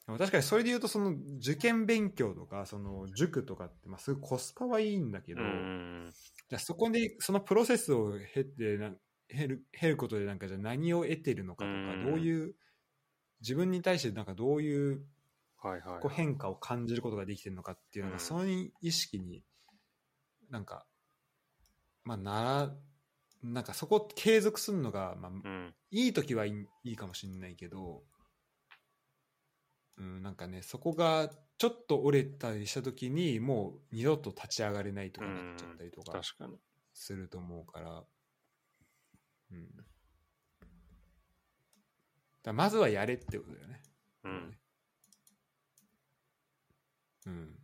[0.06, 5.42] でも確かにそれで言うとその受験勉強とかその塾とかってまあすごいコスパはいいんだけど。
[5.42, 8.78] じゃあそこでそのプロセスを経て
[9.34, 12.56] な経る経ることでなんかじゃあ何を得てるのかとか、うんどういう
[13.42, 15.02] 自分に対してなんかどういう。
[16.02, 19.44] こう変化を感じることができてるのかっていうのが、うんその意識に
[20.50, 20.88] なんか
[22.04, 22.74] まあなら
[23.44, 25.76] なんかそこを継続するのが、まあ、うん。
[25.92, 28.04] いい時はいいいいかもしれないけど
[29.98, 36.22] うん、なんかねそこがちょっと折れたりした時にもう二度と立ち上がれないとかなっちゃったりとか。
[36.94, 38.04] すると思うから、
[39.52, 39.68] うん、
[42.44, 43.82] だまずはやれってことだよね。
[44.24, 44.58] うん。
[47.26, 47.58] うん。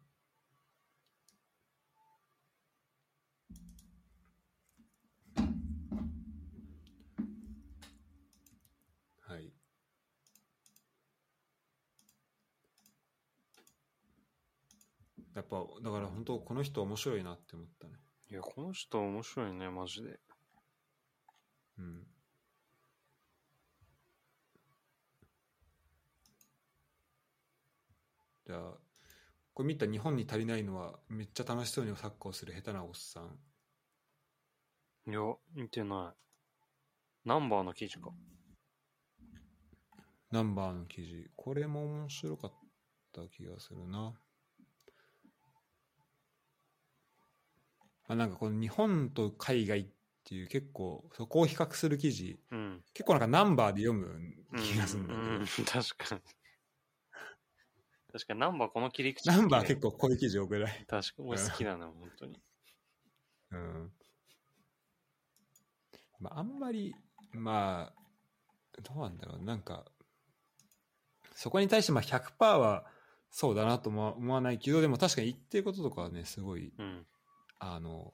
[9.22, 9.52] はい。
[15.36, 17.94] やっぱだから本当この人面白いなって思ったね。
[18.30, 20.20] いや、この人面白いね、マジで。
[21.78, 22.08] うん。
[28.46, 28.60] じゃあ
[29.54, 33.38] これ見た日本に足りないのはめっちゃ楽しそうにサッカーをする下手なおっさん
[35.10, 35.20] いや、
[35.56, 37.28] 見てない。
[37.28, 38.12] ナンバーの記事か。
[40.32, 42.54] ナンバーの記事これも面白かっ
[43.14, 44.14] た気がするな
[48.10, 49.88] あなんかこの日本と海外っ
[50.28, 52.84] ていう結構そこを比較する記事うん。
[52.94, 54.20] 結構なんかナンバーで読む
[54.58, 56.22] 気がするんだけど、うん、うん確かに。
[58.12, 62.42] 確かにナンバーこの切り口ナンバー結構こういう記事多くない確か俺好きだな、本当に。
[63.52, 63.92] うん。
[66.20, 66.94] まあ、あんまり、
[67.32, 69.46] まあ、どうなんだろう。
[69.46, 69.86] なんか、
[71.36, 72.86] そこに対してまあ100%は
[73.30, 77.06] そうだなとも思わないけど、でも確かに言ってることとかはね、すごい、うん。
[77.60, 78.14] あの、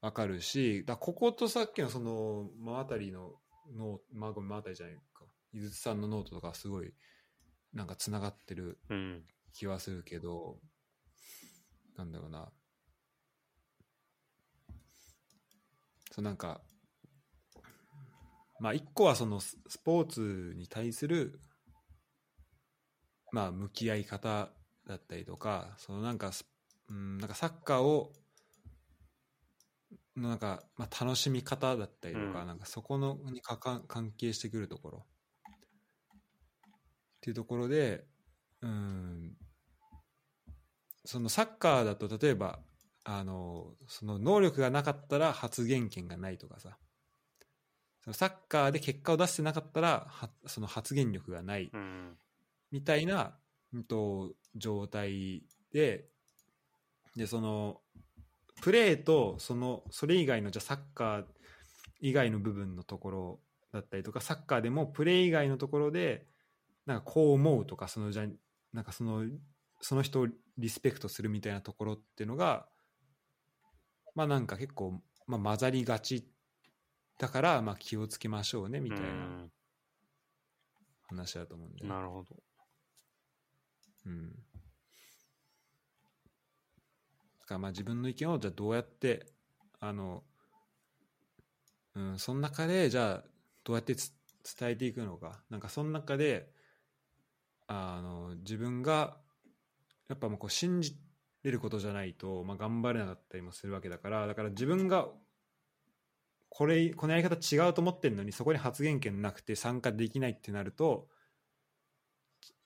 [0.00, 3.32] わかるし、だこことさっきのその、真渡りの
[3.76, 5.24] ノート、まあ、ごめん、真渡りじゃないか。
[5.52, 6.92] 井筒さんのノートとかすごい、
[7.72, 8.78] なんか繋がってる。
[9.52, 10.60] 気はするけど、
[11.96, 12.52] なんだろうな。
[16.12, 16.60] そうなんか、
[18.60, 21.40] まあ一個はそのスポーツに対する、
[23.32, 24.50] まあ向き合い方
[24.86, 26.30] だったりとか、そのなんか、
[26.88, 28.12] うん、なんかサッカーを、
[30.18, 35.06] のなんか、まあ楽しみ方だったりとか、うんなんかそこのにかか関係してくるところ。
[37.18, 38.04] っていうところで、
[38.62, 39.36] うん、
[41.04, 42.60] そのサッカーだと例えば
[43.04, 46.76] あのその能力がなかったら発言権がないとかさ
[48.04, 52.16] そのサッカーで結果を出してなかったらはその発言力がないうん。
[52.70, 53.34] みたいな、
[53.72, 56.04] うん、と状態で
[57.16, 57.80] でその
[58.60, 61.24] プレーとそのそれ以外のじゃあサッカー
[62.00, 63.40] 以外の部分のところ
[63.72, 66.26] だったりとかサッカーでもプレー以外のところで
[66.86, 68.26] なんかこう思うとかそのじゃ
[68.72, 69.24] なんかその
[69.80, 72.66] その人をリスペクトするみたいなところっていうのが
[74.14, 76.26] まあなんか結構、まあ、混ざりがち
[77.18, 79.46] だからまあ気をつけましょうねみたいな
[81.08, 82.36] 話だと思うんで、うんなるほど。
[84.06, 84.30] うん。
[84.30, 84.36] だ
[87.48, 89.26] かまあ自分の意見をじゃあどうやって
[89.80, 90.22] あの、
[91.94, 93.28] うん、その中でじゃあ
[93.64, 94.12] どうやってつ
[94.58, 95.40] 伝えていくのか。
[95.50, 96.50] なんかその中で
[97.66, 99.16] あの自分が
[100.08, 100.96] やっぱもうこう信じ
[101.42, 104.26] れることじゃないと、まあ、頑張れなかったりもするわけだから。
[104.26, 105.08] だから自分が
[106.48, 111.08] これこのやり方違うと思ってるのにそこに発言権なくて参加できないってなると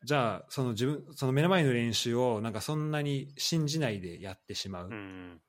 [0.04, 5.40] じゃあその自分その目の前の練習をなんかそんなに信じないでやってしまう、うん。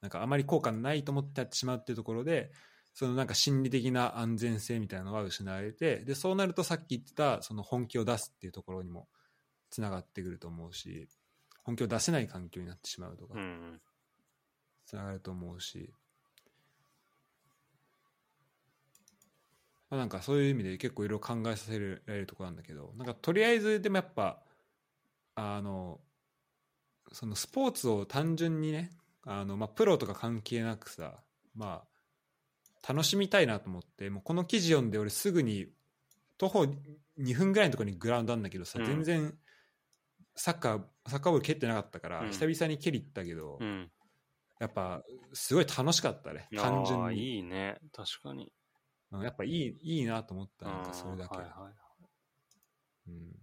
[0.00, 2.50] なんかあまり効果ないと思ってやってしまうっていうところで
[2.94, 9.08] そのなんか心理的な安全性みたいなのが失われてでそうなるとさっき言ってたその本気を出すっていうところにも
[9.70, 11.08] つながってくると思うし
[11.64, 13.80] 本気を出せない環境になってしまうとかうん。
[14.88, 15.92] つながると思うし、
[19.90, 24.40] まあ、なんかそういう意味で結構いろいろ考えさせられるところなんだけどなんかとりあえずでもやっぱ
[25.34, 26.00] あの
[27.12, 28.90] そのスポーツを単純にね
[29.24, 31.14] あの、まあ、プロとか関係なくさ
[31.54, 35.66] まあ楽しみたいなと思ってもうこの記事読んで俺すぐに
[36.36, 36.66] 徒歩
[37.18, 39.34] 2分ぐらいのところにグラウンドあるんだけどさ、うん全然
[40.40, 43.90] サッカーサッカーボール蹴ってなかったから、うん久々に蹴り行ったけど、うん。
[44.60, 47.76] やっぱすごい楽しかったね単純にいいね。
[47.92, 48.52] 確かに。
[49.12, 49.22] うん。
[49.22, 51.42] やっぱいいいいなと思ったなんかそれだけ、うん。
[51.42, 51.72] はいはい。
[53.08, 53.36] うん。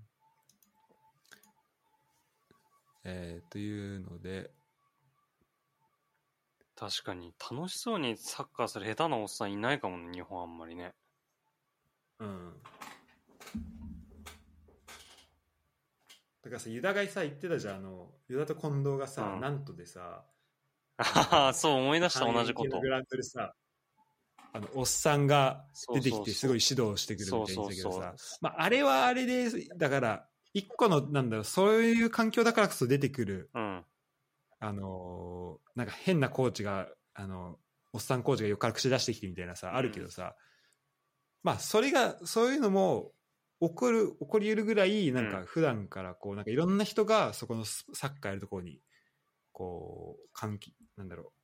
[3.06, 4.52] えーというので。
[6.76, 10.94] 確かに、楽しそうにサッカーする下手なおっさんいないかもね、日本あんまりね。
[12.20, 12.54] うん。
[16.44, 19.42] だからさユダがさ言ってたじゃんあのユダと近藤がさ、うん。
[19.42, 20.26] なんとでさ
[20.98, 22.80] ああ、 そう思い出した、同じこと。
[22.80, 22.88] グ。
[22.88, 23.54] ラウンドでさ
[24.56, 28.16] あのおっさんが出てきてすごいい指導してくるみたいに言ってたけどさ。
[28.40, 33.84] まあ、あれはあれでだから一個のなんだろうそういう環境だからこそ出てくるうん。
[34.62, 37.58] あのーなんか変なコーチがあの
[37.92, 40.38] おっさんコーチが横から口出してきてみたいなさあるけどさ、
[41.44, 43.12] まあそれがそういうのも
[43.60, 45.46] 起こる起こり得るぐらいなんかうん。
[45.46, 48.80] 普段からこうなんかいろんな人がそこのスサッカーやるところに
[49.52, 51.35] こう歓喜なんだろう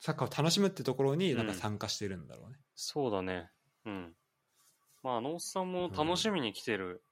[0.00, 2.58] サッカーを楽しむってところになんか参加してるんだろうね。
[2.74, 3.50] そうだね。
[3.84, 4.14] うん。
[5.02, 7.02] まあ、あのおっさんも楽しみに来てる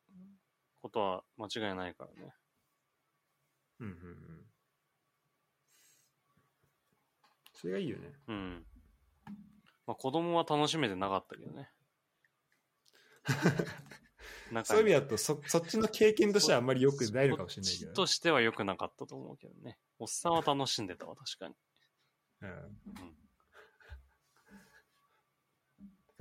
[0.82, 2.32] ことは間違いないからね。
[3.80, 4.46] うんうんうん。
[7.52, 8.12] それがいいよね。
[8.28, 8.66] うん。
[9.86, 11.70] まあ、子供は楽しめてなかったけどね。
[14.64, 17.96] そういう意味だとそそっちの経験としてはあんまり良くないのかもしれないけどそっち。
[17.96, 19.78] としては良くなかったと思うけどね。
[19.98, 21.54] おっさんは楽しんでたわ、確かに。
[22.42, 22.50] うん。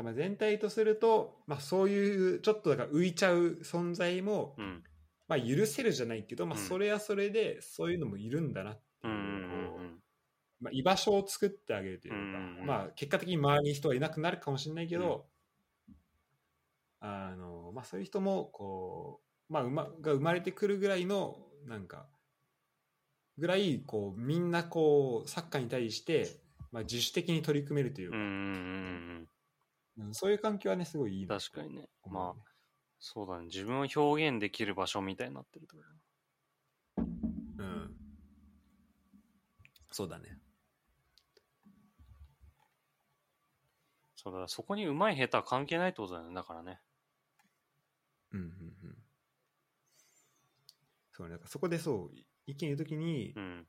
[0.03, 4.83] まあ全体とすると、まあ、そういうちょっとだから浮いちゃう存在も、うん。
[5.27, 6.65] まあ、許せるじゃないけど、まあ、うん。
[6.65, 10.01] それはそれでそういうのもいるんだなってうんいう
[10.59, 12.65] まあ、居場所を作ってあげるというか、うんうんうん。
[12.65, 15.27] まあ、結果的に周りに人はいなくなるかもしれないけど、
[16.99, 22.07] あのまあ、そういう人もこう、まあ、うまが生まれてくるぐらいのなんか
[23.37, 26.39] ぐらいこうみんなこうサッカーに対して、
[26.71, 28.37] まあ、自主的に取り組めるというか、うんうんうん
[29.99, 31.29] うんうんそういう環境はねすごいいいうん。
[31.29, 31.81] な確かにね。
[31.81, 32.43] ねまあ、
[32.99, 33.45] そうだね。
[33.45, 37.07] 自分を表現できる場所みたいになってるってことだ
[37.59, 37.95] うん
[39.91, 40.37] そうだね
[44.15, 46.35] そうだそこに上手い下手は関係ないってことだよね。
[46.35, 46.79] だからね。
[48.33, 48.97] うんうんうん
[51.13, 53.67] そうねだからそこでそう意見言うときにう、ん。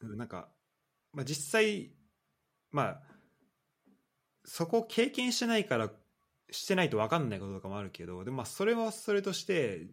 [0.00, 0.48] うんなんか、
[1.12, 1.92] まあ、実際
[2.70, 3.02] まあ
[4.44, 5.90] そこを経験してないから
[6.50, 9.88] してないと分かんないこととかもあるけどでもまあそれはそれとして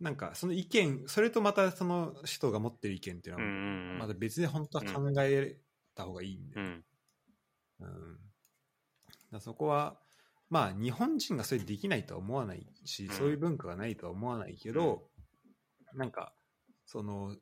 [0.00, 3.72] なんかその意見それとまたその人が持ってる意見っていうのは。
[3.98, 5.58] また別で本当は考え
[5.94, 6.84] た方がいいんで、うん。
[7.80, 8.16] うんだか
[9.32, 9.98] らそこは
[10.50, 15.08] まあ日本人がそれできないとは思わないし、うんそういう文化がないとは思わないけど、
[15.94, 16.34] なんか
[16.92, 17.34] その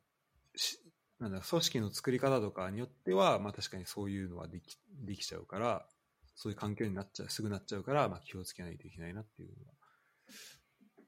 [0.55, 0.79] し
[1.19, 5.85] なんだ組織の作り方とかによっては、まあ、確かにそういうのはできできちゃうから
[6.35, 9.73] そういう環境になっちゃうすぐなっちゃうから、まあ、気をつけないといけないなっていうのは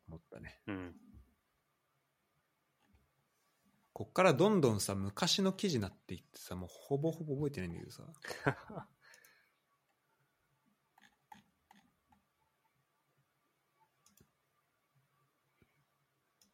[0.10, 0.94] 思ったねうん。
[3.94, 8.04] こっからどんどんさ昔の記事になっていってさもうほぼほぼ覚えてないんだけどさ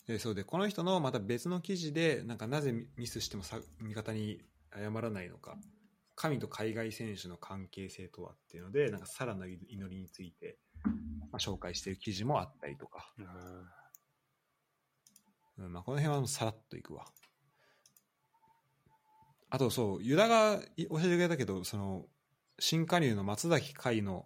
[0.09, 4.41] でそうでこの人のまた別の記事でなんかなぜミスしてもさ味方に
[4.73, 5.55] 謝らないのか。
[6.15, 10.91] 神と海外選手の関係性とはっていうのでなんかサラの祈りについて、ま
[11.33, 13.13] あ、紹介している記事もあったりとか、
[15.57, 15.71] うん。
[15.71, 17.05] まあ、この辺はさらっといくわ。
[19.51, 22.07] あとそうユダがい教えてくれたけどその
[22.57, 24.25] 新加入の松崎快の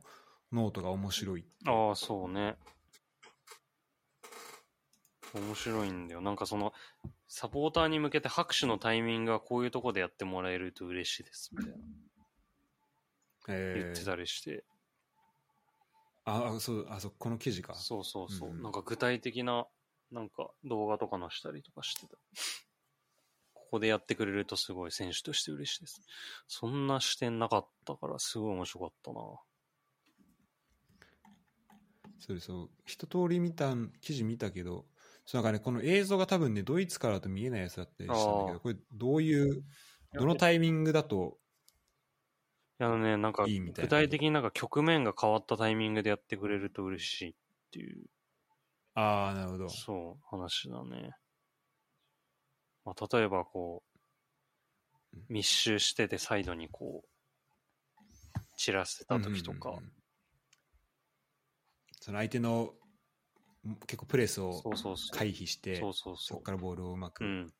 [0.53, 2.55] ノートが面白いああ、そうね。
[5.39, 6.21] 面白いんだよ。
[6.21, 6.73] なんかその、
[7.27, 11.77] サポーターに向けて拍手のタイミングはこういうとこでやってもらえると嬉しいです、みたいな。
[13.49, 14.63] えー言ってたりして。
[16.25, 18.49] ああそうあそうこの記事かそうそうそう。
[18.49, 19.67] うんうんなんか具体的な、
[20.11, 22.15] なんか動画とかのしたりとかしてた。
[23.53, 26.01] ここでやってくれるとすごい選手として嬉しいです。
[26.47, 29.19] そんな視点なかったからすごい面白かったな。
[32.19, 34.86] それそう一通り見た記事見たけど
[35.26, 39.63] そうなんかねこの映像が多分ねドイツからだと見えないやつだったりしたんだけどこれどういう
[40.13, 41.38] どのタイミングだと
[42.80, 47.34] あのね、なんか具体的になんか局面が変わったタイミングでやってくれると嬉しいっ
[47.71, 48.05] ていう、
[48.95, 49.69] ああなるほど。
[49.69, 51.11] そう、話だね。
[52.84, 53.84] まあ、例えばこ
[55.13, 59.91] ううん、密集しててサイドにこう、散らせた時とか、うんうんうん。
[62.01, 62.74] その相手の
[63.88, 64.61] 結構プレスを。
[65.11, 67.28] 回避してそこからボールをうまく、う。
[67.28, 67.53] うん。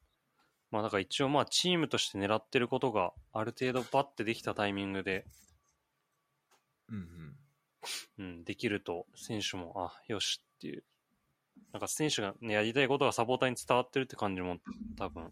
[0.72, 5.26] まあだから一応まあチームとして狙ってることがある程度バッてできたタイミングで、
[6.90, 7.36] うんうん
[8.20, 10.84] うん、できると選手も、あ、よしっていう。
[11.72, 14.58] なんか選手が、ね、やりたいことがサポーターに伝わってるって感じも
[14.98, 15.32] 多分、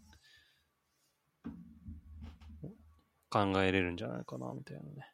[3.30, 5.11] 考えれるんじゃないかな、みたいなね。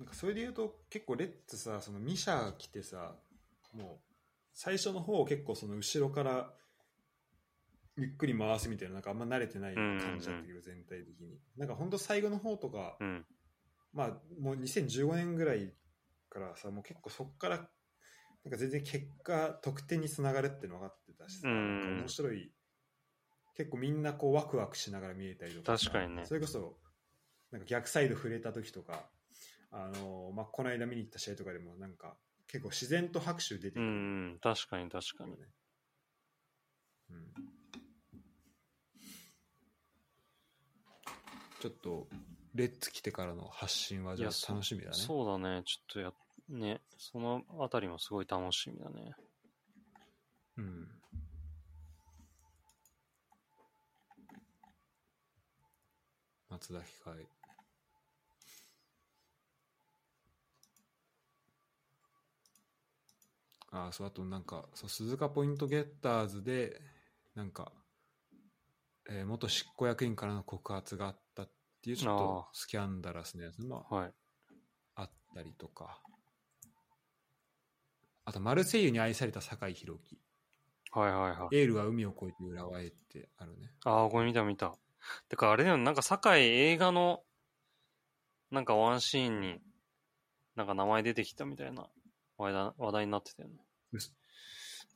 [0.00, 3.12] なんかそれで言うと結構レッツさそのミシャ来てさ
[3.74, 3.88] もう
[4.54, 6.50] 最初の方結構その後ろから
[7.96, 11.38] ゆっくり回すみたいななんかあんま慣れてない感じだったけど、全体的に。
[11.58, 13.26] なんか本当最後の方とか、うん。
[13.92, 14.08] まあ
[14.40, 15.74] もう2015年ぐらい
[16.30, 17.62] からさもう結構そこからな
[18.48, 21.80] んか全然結果得点につながるっていうの分かってたしさ、うん。
[21.80, 22.52] なんか面白い
[23.54, 26.24] 結構みんなこうワクワクしながら見えたりとかさ確かにね。
[26.24, 26.78] それこそ
[27.50, 29.10] なんか逆サイド触れた時とか
[29.72, 32.16] あの、まあ、この間見に行った試合とかでもなんか
[32.48, 35.32] 結構自然と拍手出てくうるん、確かに確かに。
[35.32, 35.36] ね、
[37.10, 37.34] うん、
[41.60, 42.08] ちょっと
[42.54, 44.92] レッツ来てからの発信はじゃあ楽しみだね。
[44.96, 46.12] そうだね、ちょっとや、
[46.48, 49.14] ね、そのあたりもすごい楽しみだね。
[50.58, 50.88] うん。
[56.50, 56.82] 松田控
[57.20, 57.39] え
[63.70, 66.80] ああそうあとなんかそう鈴鹿ポイントゲッターズで
[67.34, 67.72] なんか、
[69.08, 71.50] えー元執行役員からの告発があったっ
[71.82, 74.12] ていうちょっとあスキャンダラスなやつもはい。
[74.96, 76.00] あったりとか
[78.24, 80.18] あとマルセイユに愛された酒井宏樹
[80.92, 81.56] はいはいはい。
[81.56, 83.70] エールは海を越えて浦和へってあるね。
[83.84, 84.74] ああ、これ見た見た。
[85.28, 87.22] てかあれだよね、なんか堺映画の、
[88.50, 89.60] なんかワンシーンに、
[90.56, 91.88] なんか名前出てきたみたいな
[92.40, 93.56] 話題話題になってたよね。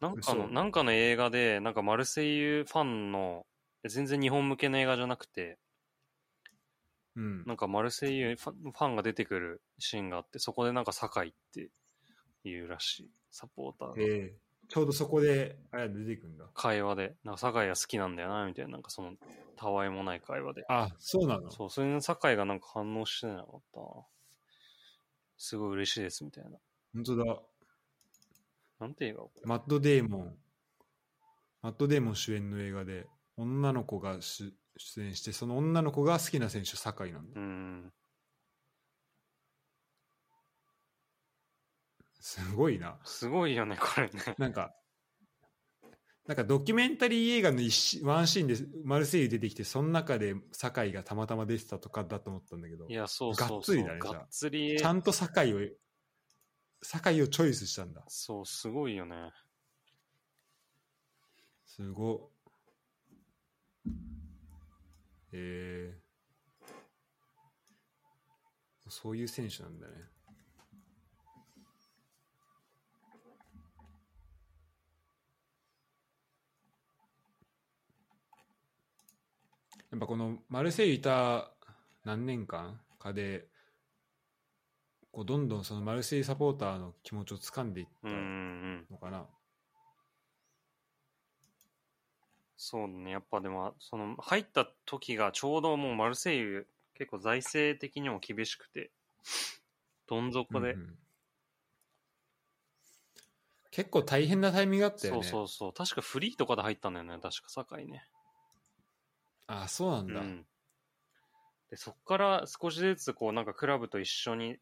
[0.00, 3.46] なんかの、嘘なんかの映画で、なんかマルセイユファンの、
[3.82, 5.58] え全然日本向けの映画じゃなくて、
[7.16, 7.44] うん。
[7.44, 11.70] なんかマルセイユファンファンが出てくるシーンがあって、そこでなんか堺って
[12.44, 13.10] 言うらしい。
[13.30, 13.94] サポーターが。
[13.98, 16.46] ええちょうどそこで、あれ出てくんだ。
[16.54, 19.12] 会話で、なんか堺が好きなんだよな、みたいな、なんかその、
[19.56, 20.64] たわいもない会話で。
[20.70, 21.50] あ、そうなの？
[21.50, 23.86] そう、それに堺がなんか反応してなかったな。
[25.36, 26.58] すごい嬉しいです、みたいな。
[26.94, 27.24] 本当だ。
[28.80, 29.42] なんて映画これ？
[29.46, 30.34] マット・デーモン。
[31.62, 37.44] マット・デーモン主演の映画で、女の子が出出演して、その女の子が好きな選手、酒井なんだう。
[37.44, 37.92] ん。
[42.20, 42.98] すごいな。
[43.04, 44.34] すごいよね、これね。
[44.38, 44.74] なんか、
[46.26, 53.58] なんかドキュメンタリー映画の一シワンシーンでマルセイユ出てきて、その中で酒井がたまたま出てたとかだと思ったんだけどい、や、そうそうそう。
[53.58, 54.76] がっつりだねじゃあがっつり。
[54.78, 55.58] ちゃんと酒井を、
[56.84, 58.04] 酒井をチョイスしたんだ。
[58.08, 59.32] そう、すごいよね。
[61.64, 62.30] すご
[65.32, 69.94] えー、そういう選手なんだね。
[79.90, 81.50] やっぱこのマルセイユいた
[82.04, 82.78] 何年間？
[82.98, 83.48] かで
[85.14, 88.22] こうどんどんそのマルセイユサポーターの気持ちを掴んでいったうんうんう
[88.82, 88.86] ん。
[88.90, 89.28] のかな。
[92.56, 98.90] そうね、やっぱでも、その、入った時がちょうどもうマルセイユ、結構財政的にも厳しくて、
[100.08, 100.98] どん底で、うんうん
[103.70, 105.28] 結構大変なタイミングだったよそうね。
[105.28, 105.72] そうそう。
[105.72, 108.08] 確かフリーとかで入ったんだよね、確か堺ね。
[109.48, 110.20] あそうなんだ。
[110.20, 110.46] うん。
[111.70, 114.58] で、そっから少しずつこうなんかクラブと一緒に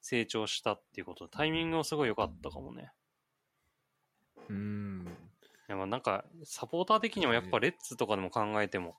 [0.00, 2.92] 成長したっていうことで、タイミングもすごい良かったかもね。
[4.48, 5.06] うん。
[5.68, 8.96] いやまあなんか、サポーター的にもやっぱレッツとかでも考えても、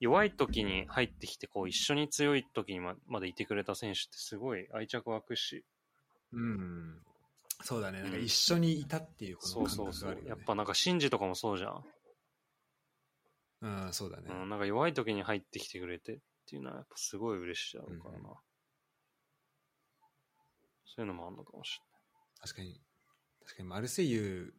[0.00, 5.64] 弱い時に入ってきて、こう一緒に強い時にままでいてくれた選手ってすごい愛着湧くし、
[6.32, 7.00] うん。
[7.62, 8.00] そうだね。
[8.00, 10.18] なんかうん一緒にいたっていうこそうの感そうそう覚がある。
[10.18, 10.28] よね。
[10.30, 11.84] やっぱなんかシンジとかもそうじゃん。
[13.62, 14.24] うん、そうだね。
[14.28, 18.28] うん、なんか弱い時に入ってきてくれてっていうのはやっぱすごい嬉しいだろうからな。
[18.28, 18.34] うん
[20.84, 21.80] そういうのもあんのかもし
[22.40, 22.80] 確かに。
[23.44, 24.54] 確かにマルセイユ、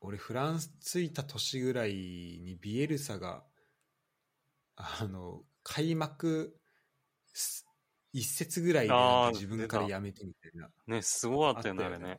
[0.00, 3.44] 俺フランス着いた年ぐらいにビエルサが、
[4.76, 6.58] あの、開幕
[7.34, 7.66] す
[8.12, 8.94] 一節ぐらいで
[9.32, 10.66] 自分からやめてみたいな。
[10.66, 10.98] れない。
[10.98, 12.18] ね、すごかったよね、あれねね。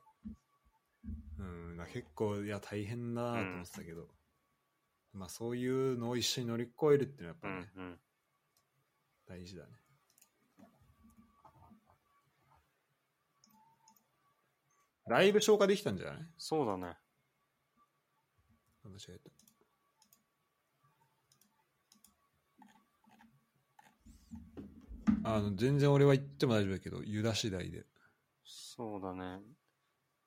[1.40, 4.08] うん、結構、いや、大変だなと思ってたけど、
[5.14, 8.00] まあそういうのを一緒に乗り越えるっていうのはやっぱね、うんうん。
[9.28, 9.81] 大事だね。
[15.12, 16.16] ライブ消化できたんじゃない？
[16.38, 16.98] そうだね。
[18.84, 19.30] 間違えた。
[25.24, 27.86] あの全然俺は言っても大丈夫だけど、ユダ次第で。
[28.44, 29.40] そうだね。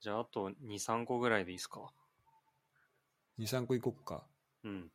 [0.01, 1.93] じゃあ、あと2、3個ぐらいでいいですか
[3.39, 4.25] ？2、3個いこっか。
[4.63, 4.91] うん。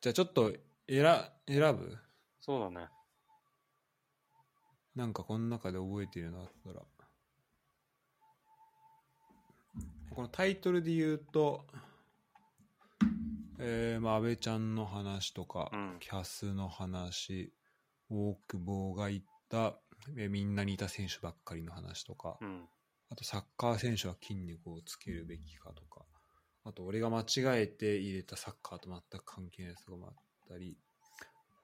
[0.00, 0.52] じゃあちょっと
[0.88, 1.04] 選
[1.46, 1.96] 選ぶ？
[2.40, 2.88] そうだね。
[4.94, 6.82] なんかこの中で覚えてるのあったら。
[10.14, 11.64] このタイトルで言うと、
[13.58, 17.52] えー、まあ、安倍ちゃんの話とか、うんキャスの話、
[18.10, 19.78] 大久保が言った、
[20.16, 22.68] えーみんなにいた選手ばっかりの話とか、うん。
[23.10, 26.04] あとサッカー選手は筋肉をつけるべきかとか、
[26.64, 27.24] あと俺が間違
[27.62, 30.14] えて入れたサッカーと全く関係ないやつがあっ
[30.48, 30.76] たり、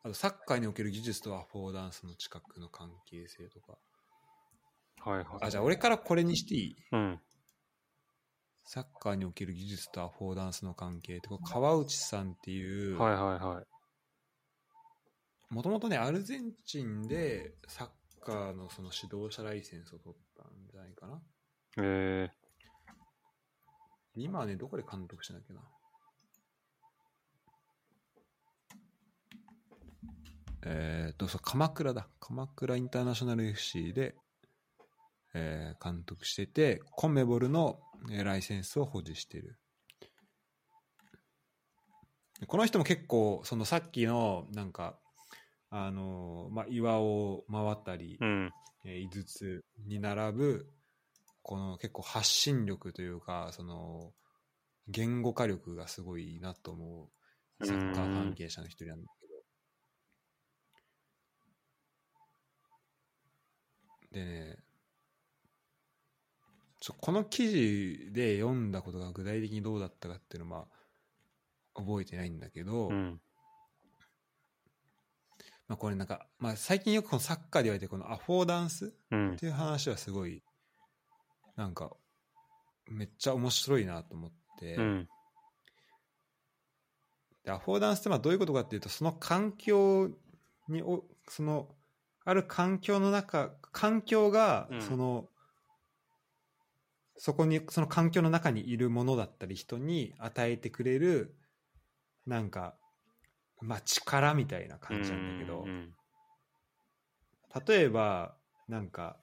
[0.03, 3.79] あとサッカーにおける技術とアフォーダンスの近くの関係性とか。
[4.99, 5.27] はいはい。
[5.43, 6.77] あ、じゃあ俺からこれにしていい？
[6.93, 7.21] うん。
[8.67, 15.55] サッカーにおける技術とアフォーダンスの関係って、川内さんっていう、はいはいはい。
[15.55, 17.89] もともとね、アルゼンチンでサッ
[18.25, 21.23] カーのその指導者ライセンスを取ったんじゃないかな。
[21.79, 22.31] え
[24.17, 25.61] 今はね、どこで監督してんだっけな。
[30.65, 32.09] えーっと、そう、鎌倉だ。
[32.19, 34.17] 鎌倉インターナショナル FC で、
[35.35, 39.59] えー監督してて、コンメボルの、えーライセンスを保持してる。
[42.41, 44.99] でこの人も結構、そのさっきの、なんか、
[45.71, 48.53] あのーまあ、岩を回ったり、ー、うん。
[48.85, 50.67] えー井筒に並ぶ
[51.43, 54.13] この結構発信力というかその
[54.89, 57.09] 言語化力がすごいなと思
[57.61, 59.27] うサッカー関係者の一人なんだけ
[64.19, 64.57] どでね
[66.95, 70.77] この記事で読んだことが具体的にどうだったかっていうのはまあ
[71.83, 73.21] 覚えてないんだけど、うん。
[75.69, 79.37] まあ、これなんか、まあ、最近よくこのサッカーで言われてるこのアフォーダンスうんっ。
[79.37, 80.43] ていう話はすごい
[81.57, 81.91] なんか
[82.89, 85.09] めっちゃ面白いなと思って、うん。
[87.45, 90.11] でアフォーダンスってまあどういうことかっていうとその環境
[90.69, 91.69] におその
[92.25, 95.29] ある環境の中環境がうん
[97.19, 101.35] そこにその環境の中にいるものだったり人に与えてくれる
[102.27, 102.75] なんか
[103.61, 105.93] まあ力みたいな感じなんだけど、うん。
[107.67, 108.35] 例えば
[108.69, 109.17] なんか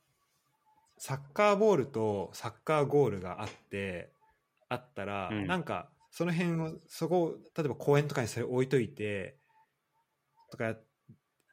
[0.97, 4.11] サッカーボールとサッカーゴールがあって
[4.69, 9.35] あったら、うんなんかその辺をそこを例えば公園とかにそれ置いといて
[10.51, 10.75] とか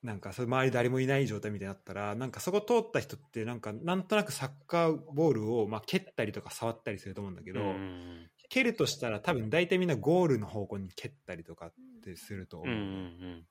[0.03, 8.31] なんかそれ周り誰もいない状態みたいになったらなんかそこ通った人ってなんかなんとなくサッカーボールをまあ蹴ったりとか触ったりすると思うんだけど、うん。
[8.49, 11.73] 蹴るとしたら多分大体みんなゴールの方向に蹴ったりとかっ
[12.03, 12.75] てすると思う。
[12.75, 12.81] うん。
[12.81, 13.45] うん。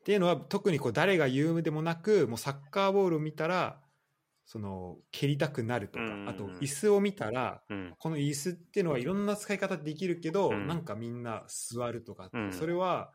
[0.00, 3.80] っていうのは特にこう誰が言うでもなくもうサッカーボールを見たら
[4.44, 7.94] その蹴りたくなるとか、うんあと椅子を見たらうん。
[7.98, 13.12] この椅子っていうのはいろんな使い方できるけど、うんなんかみんな座るとかうんそれは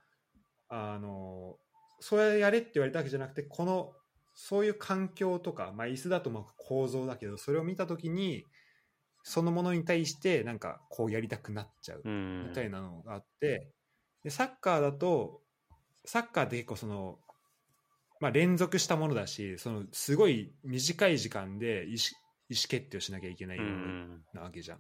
[0.70, 1.56] あの
[2.00, 3.94] それやれって言われたわけじゃなくてこの
[4.34, 8.46] そういう環境とか、まあ、椅子だとまあ構造だけどそれを見た時に
[9.24, 12.48] そのものに対してなんかこうやりたくなっちゃううん。
[12.50, 13.68] みたいなのがあって、
[14.24, 15.42] でサッカーだと
[16.06, 17.18] サッカーって結構その、
[18.22, 21.98] まあ、連続したものだしそのすごい短い時間で意思
[22.50, 23.60] 意思決定をしなきゃいけない
[24.34, 24.80] なわけじゃん。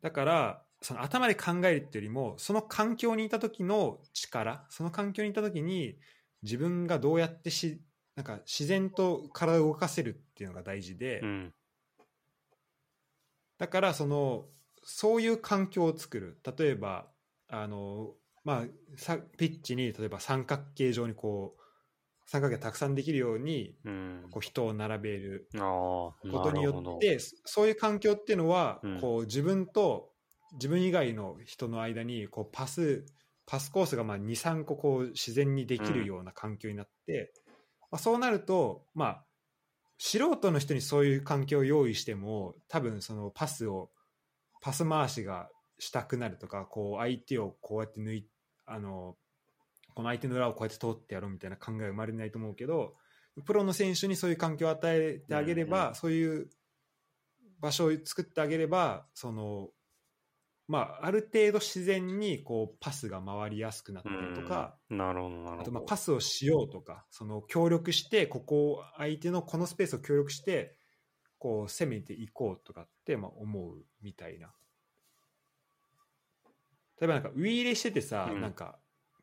[0.00, 5.98] だからその頭で考えるっていうよりもその環境にいた時の力その環境にいた時に
[6.42, 7.82] 自分がどうやってし
[8.16, 11.54] なんか自然と体を動かせるっていうのが大事で、うん。
[13.58, 14.46] だからその
[14.82, 17.06] そういう環境を作る例えば
[17.48, 18.14] あの、
[18.44, 18.64] まあ、
[18.96, 21.60] さピッチに例えば三角形状にこう
[22.26, 24.26] 三角形がたくさんできるようにうん。
[24.30, 30.09] こう人を並べることによってそういう環境っていうのは、うんこう自分と
[30.52, 33.04] 自分以外の人の間にこうパス
[33.46, 37.32] パスコースが23個こう自然にできるような環境になって、
[37.90, 39.24] まあ、そうなるとまあ
[39.98, 43.90] 素人の人にそういう環境を用意しても多分そのパスを
[44.62, 45.48] パス回しが
[45.78, 48.26] したくなるとかこう相手をこうやって抜い
[48.66, 49.16] あの
[49.94, 52.94] この相手の裏をこうやって通ってやろうみたいな考えが生まれないと思うけど
[53.44, 55.94] プロの選手にそういう環境を与えてあげれば、うん。
[55.94, 56.50] そういう
[57.60, 59.68] 場所を作ってあげればその
[60.70, 64.98] まあある程度自然にこうパスが回りやすくなったりとか、うん。
[64.98, 65.62] なるほど、なるほど。
[65.62, 70.76] あとまあパスをしようとかその協力してここを相手のこのスペースを協力して
[71.38, 74.52] こう攻めていこうとかってまあ思うみたいな。
[77.00, 78.40] 例えばなんかウィーレしててさ、うん。
[78.40, 78.78] なんか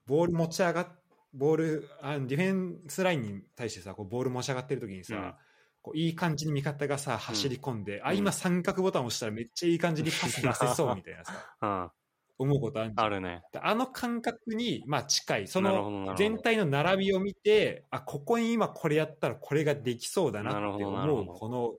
[0.06, 0.88] ボール持ち上がっ
[1.34, 5.34] ボールあディフェンスラインに対してさこうボール持ち上がってる時にさ、うん
[5.82, 11.92] こういい感じに味方がさ走り込んで、あうん今三角ボタン押したらめっちゃいい感じにパス出せそうみたいなさ うん。
[12.40, 13.42] 思うことあるあるね。
[13.60, 21.74] あの感覚に、まあ、近いその全体の並びを見てあここに今これやったらこれができそうだなって思うこの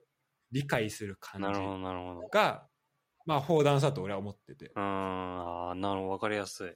[0.51, 1.61] 理解する感じ。
[2.33, 2.67] が
[3.25, 6.73] まあフォーダンスだと俺は思っててうん、ああ、なるほど、わかりやすい。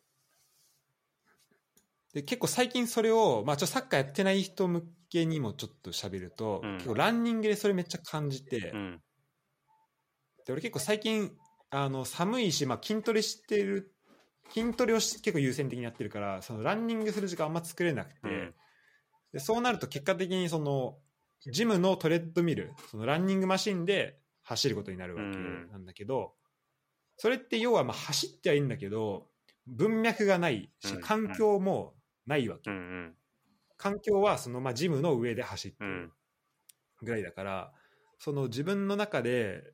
[2.12, 6.74] で結構最近それを、まあ、ちょっとサッカーやってない人向けにもちょっと喋ると、うん。
[6.76, 9.00] 結構ランニングでそれめっちゃ感じて、うん。
[10.46, 11.30] で俺結構最近
[11.70, 13.94] あの寒いし、まあ、筋トレしてる
[14.52, 18.54] 筋トレをし結構優先的にやってるからそのランニングする時間あんま作れなくて、うん。
[19.32, 20.96] でそうなると結果的にその
[21.50, 25.68] ジムのトレッドミルそのランニングマシンで走ることになるわけうん。
[25.70, 26.34] なんだけど、
[27.16, 29.28] それって要はまあ走ってはいいんだけど
[29.66, 31.00] 文脈がないしうん。
[31.00, 31.94] 環境も
[32.26, 33.14] ないわけ、うんうん。
[33.82, 36.12] 環境はそのまあジムの上で走ってるうん。
[37.02, 37.72] ぐらいだから、
[38.18, 39.64] その自分の中で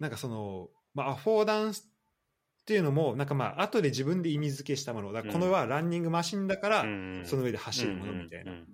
[0.00, 1.88] なんかその、まあ、アフォーダンス
[2.62, 5.12] っていうのもなんかまあ後で自分で意味付けしたもの。
[5.12, 6.82] だからこのはランニングマシンだから
[7.24, 8.66] その上で走るものみたいなうん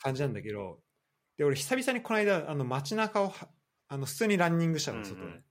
[0.00, 0.80] 感じなんだけど
[1.36, 3.48] で俺久々にこの間あの街中をは
[3.88, 5.42] あの普通にランニングしたの外で,、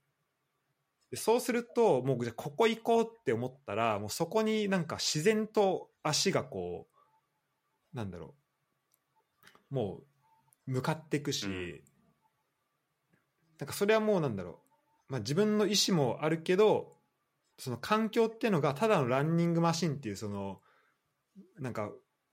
[1.12, 6.86] でそうするともうじゃあここ行こうって思ったらもうそこになんか自然と足がこ
[7.94, 8.47] うなんだろう
[9.70, 10.00] も
[10.66, 11.80] う向かっていくし、うん。
[13.58, 14.60] なんかそれはもうなんだろ
[15.08, 16.96] う、まあ、自分の意思もあるけど
[17.58, 20.60] その環境っていうのがただのランニングマシンっていうその
[21.58, 21.90] なんか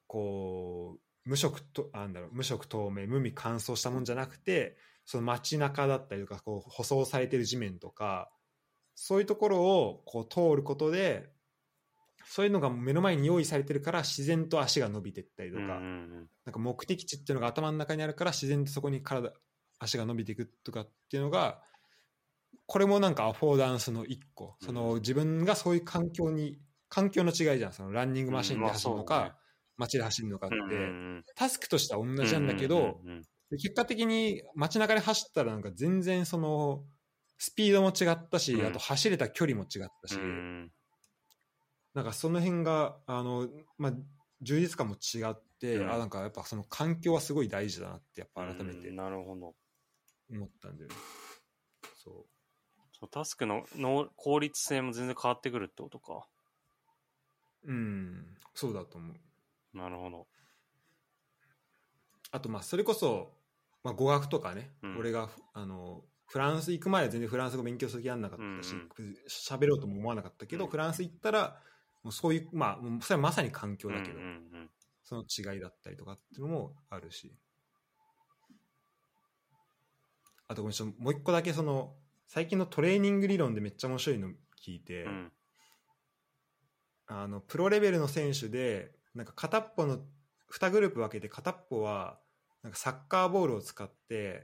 [0.08, 8.30] こう無色とあなんだろう無色透明無味乾燥したもんじゃなくてその街中だったりとかこう舗装されてる地面とか
[8.94, 11.30] そういうところをこう通ることで
[12.28, 19.32] そういうのが目の前に用意されてるから自然と足が伸びていったりとか、なんか目的地っていうのが頭の中にあるから自然とそこに体
[19.80, 21.62] 足が伸びていくとかっていうのが
[22.66, 24.68] これもなんかアフォーダンスの一個、うん。
[24.68, 26.58] その自分がそういう環境に
[26.90, 27.74] 環境の違いじゃん。
[27.74, 29.38] そのランニングマシンで走るのか、
[29.78, 30.56] 街で走るのかって、
[31.36, 33.00] タスクとしては同じなんだけど、
[33.52, 36.84] 結果的に街中で走ったらなんか全然その
[37.38, 38.66] スピードも違ったし、うん。
[38.66, 40.72] あと走れた距離も違ったし、うんうん
[41.96, 43.94] なんかその辺があの、まあ、
[44.42, 45.92] 充実感も違って、うん。
[45.92, 49.56] あなんかやっぱその環境はすごい大事だなってやっぱ改めてうんなるほど。
[50.30, 50.96] 思ったんだよね。
[52.04, 52.14] そう。
[52.92, 56.28] そうタスクのの効率性も全然変わってくるってことか。
[57.64, 59.78] うん、そうだと思う。
[59.78, 60.28] なるほど。
[62.32, 63.32] あとまあそれこそ、
[63.84, 64.98] まあ、語学とかね、うん。
[64.98, 68.90] 俺があのフランス行く前は全然フランス語勉強する気あんなかったしうん
[69.30, 70.72] 喋、ろうとも思わなかったけど、うん。
[70.72, 71.62] フランス行ったら
[72.06, 74.70] もうそういうまあそれはまさに環境だけど、うんうんうん。
[75.04, 77.36] その違いだったりとかっていうのもあるし。
[80.48, 81.96] あとごめんちょっともう一個だけその
[82.28, 84.30] 最近のトレーニング理論でめっちゃ面白いの
[84.64, 85.32] 聞いて、うん。
[87.08, 89.98] あのプロレベルの選手でなんか片っぽの
[90.54, 92.20] 2グループ分けて片っぽは
[92.62, 94.44] なんかサッカーボールを使って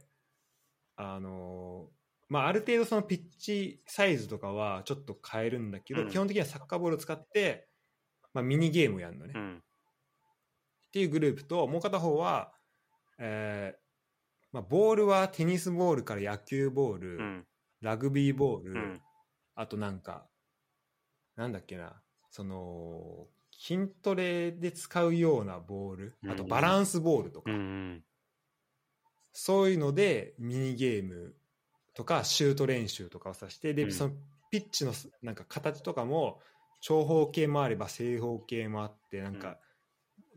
[0.96, 1.90] あの
[2.32, 6.10] まあ、ある程度そのピッチサイズとかはちょっと変えるんだけど、うん。
[6.10, 7.68] 基本的にはサッカーボールを使って、
[8.34, 9.64] まあ、ミニゲームをやるのね、っうん。
[10.94, 12.54] ていうグループともう片方は、
[13.20, 13.80] えー
[14.54, 17.48] まあ、ボールはテニスボールから野球ボール、うん。
[17.82, 19.02] ラグビーボール、うん。
[19.56, 20.26] あとなんか、
[21.36, 27.52] なんだっけな、その、筋トレで使うようなボール、あとうんバランスボールとか、
[29.34, 31.36] そういうのでミニゲーム
[31.94, 33.92] とかシュート練習とかをさして、で、うん。
[33.92, 34.14] その
[34.50, 36.40] ピッチのなんか形とかも
[36.82, 39.58] 長方形もあれば正方形もあって、なんか、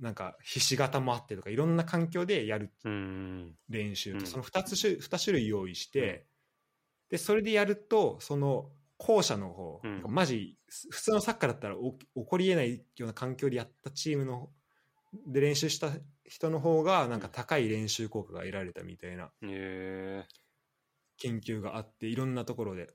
[0.00, 4.26] なんかひし形もあってとか、いろんな環境でやるうんうん練習と、うん。
[4.26, 6.26] その2つ種2種類用意して、
[7.10, 10.02] でそれでやるとその後者の方、うん。
[10.08, 10.58] マジ
[10.90, 14.50] 普通のサッカーだったらお起こりえないような環境でやったチームの
[15.26, 15.90] で練習した
[16.24, 19.24] 人の方がなんか高い練習効果が得られたみたいな。
[19.24, 20.24] へえ
[21.18, 22.90] 研究があっていろんなところで。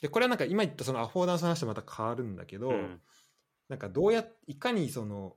[0.00, 3.00] でこれはなんか今言ったそのアフォーダンスの話とまた変わるんだけど、うん。
[3.68, 5.36] なんかどうやいかにその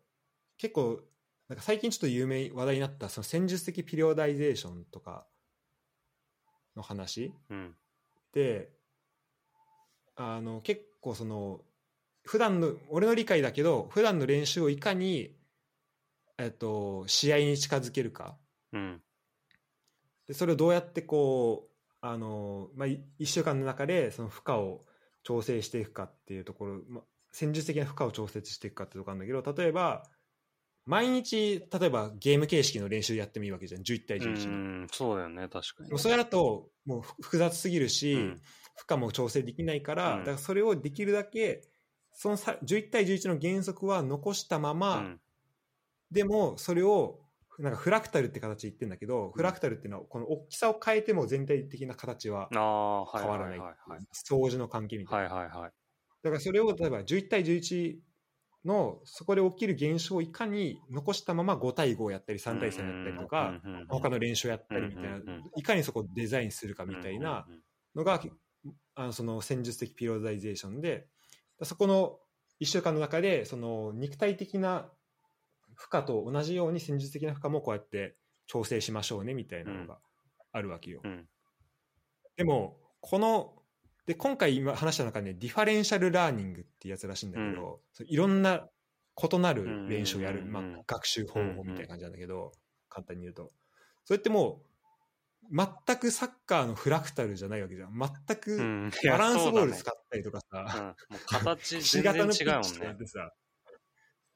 [0.58, 1.00] 結構
[1.48, 5.26] なんか最近ちょっと有名話題になったその戦術的ピリオダイゼーションとか
[6.76, 7.76] の話うん。
[8.34, 8.70] で
[10.16, 11.62] あの結構その
[12.24, 15.36] 普段の俺の理解だけど普段の練習をいかに、
[16.38, 18.36] えっと、試合に近づけるか
[18.74, 19.02] うん
[20.28, 21.72] でそれをどうやってこう
[22.02, 24.86] あの、まあ、1週間の中でその負荷を
[25.24, 30.04] 調整していくかっていうところ、まあ、戦術的な負荷を調節していくかっていうところなんだけど例えば
[30.86, 33.82] 毎日例えばゲーム形式の練習やってもいいわけじゃん。
[33.82, 35.48] 11対う11の、んそうだよね。
[35.48, 35.98] 確かに。
[35.98, 38.42] それだともうふ複雑すぎるし、うん。
[38.76, 40.20] 負荷も調整できないから、うん。
[40.20, 41.62] だからそれをできるだけ
[42.12, 45.22] そのさ11対11の原則は残したまま、うん。
[46.12, 47.25] でもそれを
[47.60, 53.90] なんかフラクタルって形で言ってるんだけど、フラクタルっていうのはこの大きさを変えても全体的な形は変わらないいははい。
[53.92, 55.72] はい相似の関係みたいな、はいはいはい。
[56.24, 57.96] だからそれを例えば11対11
[58.66, 67.46] のそこで起きる現象をいかに残したまま5対5をやったり3対3やったりとか、うんうんうん他の練習をやったりみたいな、うんうんうんいかにそこをデザインするかみたいな
[67.96, 68.22] のが、
[68.96, 71.08] あのその戦術的ピローザイゼーションで
[71.64, 72.18] そこの
[72.60, 74.90] 1週間の中でその肉体的な
[75.76, 78.16] 負荷と同じように戦術的な負荷もこうやって
[78.48, 80.00] 調整しましょうねみたいなのが
[80.52, 81.02] あるわけよ。
[81.04, 81.28] うん。
[82.38, 83.54] でもこの
[84.06, 88.68] で今回今話した中で、ね、 differential learning っていうやつらしいんだけど、そういろんな
[89.32, 90.52] 異なる練習をやる、うん。
[90.52, 92.52] まあ、学習方法みたいな感じなんだけど、
[92.90, 93.50] 簡単に言うと。
[94.04, 94.62] それっても
[95.52, 95.56] う
[95.86, 97.92] 全くサッカーのフラクタルじゃないわけじゃん。
[97.98, 101.18] 全うくんバランスボールい使ったりとかさ、うだねうん
[101.56, 102.32] 形全然違うもんね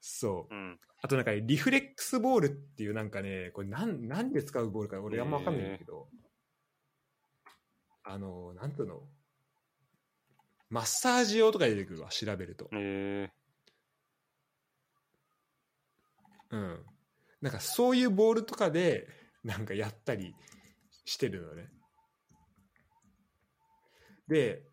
[0.02, 0.54] そう。
[0.54, 0.80] うん。
[1.02, 6.08] あとなんか reflex ball っていうなんかねこれなんなんで使うボールか俺あんま分かんないんだけど、
[8.04, 9.02] あのなんていうの？
[10.70, 12.70] マッサージ用とかで出てくるわ調べると。
[12.74, 13.30] え
[16.52, 16.86] うん。
[17.42, 19.08] なんかそういうボールとかで
[19.44, 20.36] なんかやったり
[21.06, 21.70] してるのね。
[24.28, 24.64] で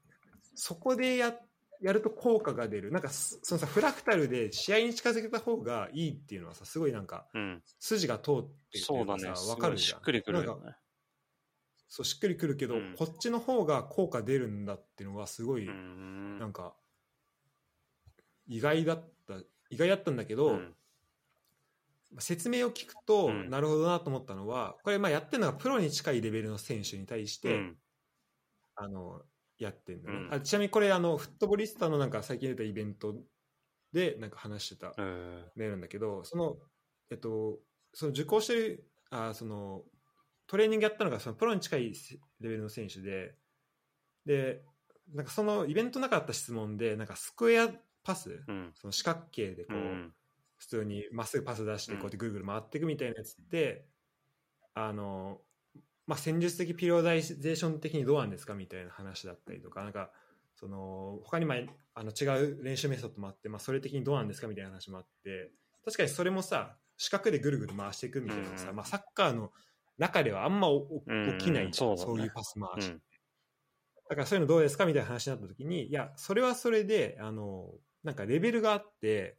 [0.54, 1.32] そこでや
[1.86, 2.90] やると効果が出る。
[2.90, 7.62] なんかそそのさフラクタルで試合に近づけた方がいいっていうのはさすごいなんかーうん。
[7.78, 9.30] 筋が通ってるそうだね。
[9.30, 10.00] うかるじゃん。
[10.00, 10.76] しっくりくるなんかよね
[11.88, 12.94] そうしっくりくるけど、うん。
[12.98, 16.40] こっちの方が効果出るんだっていうのはすごい、うん。
[16.40, 16.74] なんか
[18.48, 19.34] 意外だった
[19.70, 20.74] 意外だったんだけど、うん。
[22.18, 23.48] 説明を聞くと、うん。
[23.48, 27.76] なるほどなと思ったのはこれまあやってるのがプロに近いレベルの選手に対して、うん。
[28.74, 29.22] あの
[29.58, 30.34] やってるのね、うん。
[30.34, 33.14] あちなみにこれあのフットボリスタのなんか最近出たイベント
[33.92, 35.44] でなんか話してたえー。
[35.56, 36.56] メールなんだけどその
[37.10, 37.58] えっと
[37.92, 39.82] その受講してるあその
[40.46, 41.92] トレーニングやったのがそのプロに近い
[42.40, 43.34] レベルの選手で
[44.24, 44.62] で
[45.14, 47.68] なんかそのイベントなかった質問でなんかスクエア
[48.04, 48.72] パス、うん。
[48.74, 50.12] その四角形でこう、うん。
[50.58, 53.84] 普通にまっすぐパス出してこうやってぐるぐる回っていくみたいなやつって、
[54.74, 55.40] あの
[56.06, 60.10] まあ、戦術的ピローダイゼーション的にどうなんですかみたいな話だったりとかなんか
[60.54, 61.54] その他にも
[61.94, 65.50] あの違う練習メソッドもあって、まあ、それ的にどうなんですかみたいな話もあって
[65.84, 68.76] 確かにそれもさ四角でぐるぐる回していくみたいなさ、うん。
[68.76, 69.52] まあ、サッカーの
[69.98, 70.68] 中ではあんま
[71.38, 72.02] 起きない、そうだね。
[72.02, 73.02] そういうパス回し、うん。
[74.08, 77.70] だからそういうのどうですかみたいな話になった時にいやそれはそれであの
[78.04, 79.36] なんかレベルがあって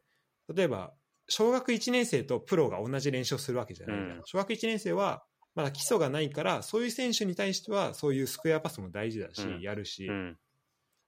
[0.54, 0.92] 例えば
[1.26, 4.20] 小学1年生とプロが同じ練習をするわけじゃないうん。
[4.24, 5.24] 小学1年生は
[5.58, 9.60] まだ基礎がないからそういう選手に対してはそういうスクエアパスも大事だし、うん。
[9.60, 10.38] やるし、うん。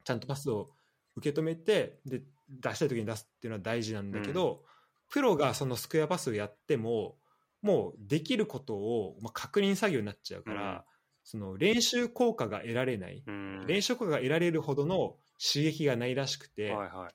[0.03, 0.71] ちゃんとパスを
[1.15, 4.65] 受け止めてで出したい時に出すっていうのは大事なんだけど、
[5.09, 7.15] プロがそのスクエアパスをやっても
[7.63, 10.81] もうできることを、まあ、確認作業になっちゃうから、うん。
[11.23, 13.67] その練習効果が得られない、うん。
[13.69, 17.15] 練習効果が得られるほどの刺激がないらしくて、はいはい。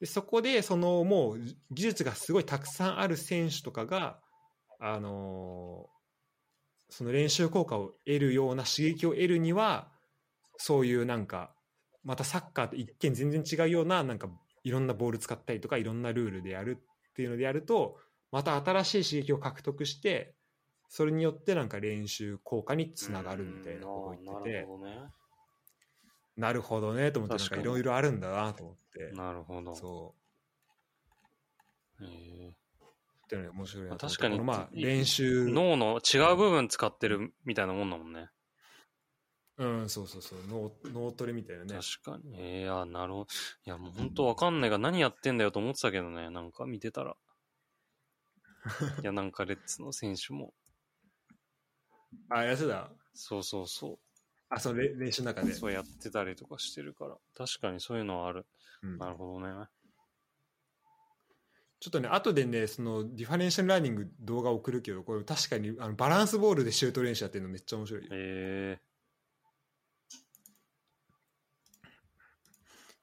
[0.00, 1.40] でそこでそのもう
[1.70, 4.18] 技術がすごいたくさんある選手とかが、
[4.78, 5.98] あのー
[6.90, 9.88] その練習効果を得るような刺激を得るには
[10.56, 11.54] そういうなんか
[12.02, 14.28] またサッカーと一見全然違うようななんか
[14.64, 16.78] いろんなボール使ったりとかいろんなルールでやる
[17.10, 17.98] っていうのでやると
[18.32, 20.34] また新しい刺激を獲得して
[20.88, 24.66] それによってなんか練習効果につながるみたいなことを言ってて、
[26.36, 29.12] なるほどねと思っていろいろあるんだなと思って。
[29.14, 29.74] なるほど。
[29.74, 30.14] そ
[32.00, 32.04] う。
[32.04, 32.67] へー
[33.28, 34.22] っていうのが面白いなと思って。
[34.22, 34.40] 確かに。
[34.40, 35.46] まあい練習。
[35.48, 38.30] 脳の違う部分使ってるみたいなもんだもんね。
[39.58, 40.38] うんそうそうそう。
[40.48, 41.74] 脳脳トレみたいなね。
[41.74, 42.34] 確かに。
[42.38, 43.26] ええあなるほど。
[43.66, 47.16] いやもう本当わかんないが何やってんだよと思ってたけどねなんか見てたら。
[49.02, 50.54] いやなんかレッツの選手も。
[52.30, 54.00] あやつだそうそうそ
[54.48, 55.50] あそのれ練習の中で。
[55.52, 57.18] うそうやってたりとかしてるから。
[57.34, 58.46] 確かにそういうのはある。
[58.82, 58.96] うん。
[58.96, 59.68] なるほどね
[61.80, 68.08] ちょっとね後でねその differential learning 動画送るけどこれ確かにあのバランスボールでシュート練習やってるのめっちゃ面白いよ。
[68.12, 68.78] え。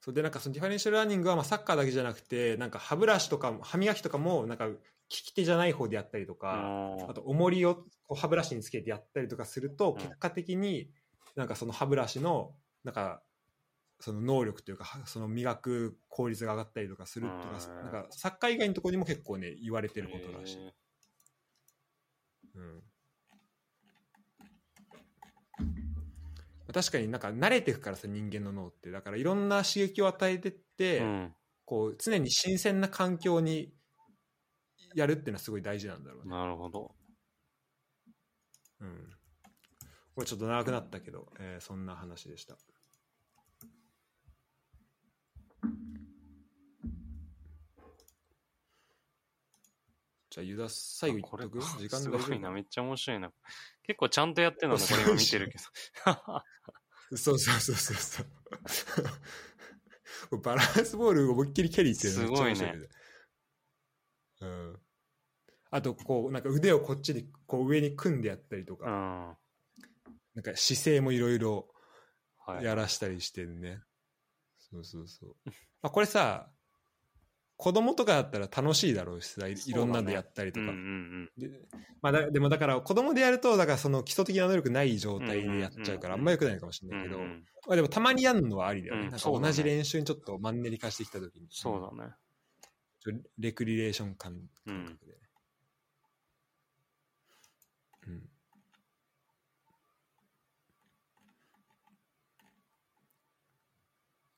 [0.01, 10.91] そうでなんかその differential learning はまあサッカーだけじゃなくてなんか歯ブラシとかも歯磨きとかもなんか利き手じゃない方でやったりとえか、ああと重りをこう歯ブラシにつけてやったりとかするとうん結果的に
[11.35, 12.51] なんかその歯ブラシの
[12.83, 13.21] なんか
[13.99, 20.73] その能力というかはその磨く効率が上がったりとかするとかうんなんかサッカー以外のところにも結構ね言われてることらしい。
[22.55, 22.83] うん。
[26.73, 28.91] 確かになんか慣れていくからさ人間の脳って。
[28.91, 31.35] だからいろんな刺激を与えてって、うん。
[31.65, 33.73] こう常に新鮮な環境に
[34.93, 36.31] やるっていうのはすごい大事なんだろうね。
[36.31, 36.95] なるほど。
[38.81, 39.09] うん、
[40.13, 42.57] これちょっと長くなったけど、えーそんな話でした。
[50.35, 51.59] じゃあ、ユダ最後言っとく？
[51.59, 53.31] こ れ時間すごいな、夫めっちゃ面白いな。
[53.83, 55.63] 結構ちゃんとやってんのね、これ今見てるけど。
[57.17, 58.23] そうそうそうそうそ
[60.31, 60.37] う。
[60.43, 62.75] バランスボール思いっきりキャリーしてるすごいね。
[64.41, 64.81] うん。
[65.71, 69.27] あと、こう、なんか腕をこっちでこう上に組んでやったりとか、うん。
[69.29, 69.37] は
[70.33, 71.73] なんか姿勢もいろいろ
[72.59, 72.63] い。
[72.63, 73.81] やらしたりしてるね。
[74.57, 75.35] そうそうそう。
[75.81, 76.51] まあこれさ、
[77.57, 80.67] 子供とかだったら楽しいだろうしさ、いいろんなのやったりとか。
[80.67, 81.49] うんうんで
[82.01, 86.21] まあ、だでもだから子供でやるとだからその基礎的な能力ない状態でやっちゃうからあうんうんうんうん。
[86.21, 86.97] んま良くないかもしれうん。
[86.97, 87.45] ないけど、うんうん。
[87.67, 89.45] まあ、でもたまにやるのはありだよね,、なんかうんそうだね。
[89.47, 91.47] 同じ練習にちょっとマンネリ化してきた時に。
[91.49, 92.13] そうだね。
[93.37, 94.33] レクリレーション感
[94.65, 95.11] 覚で。
[95.13, 95.24] ね、うん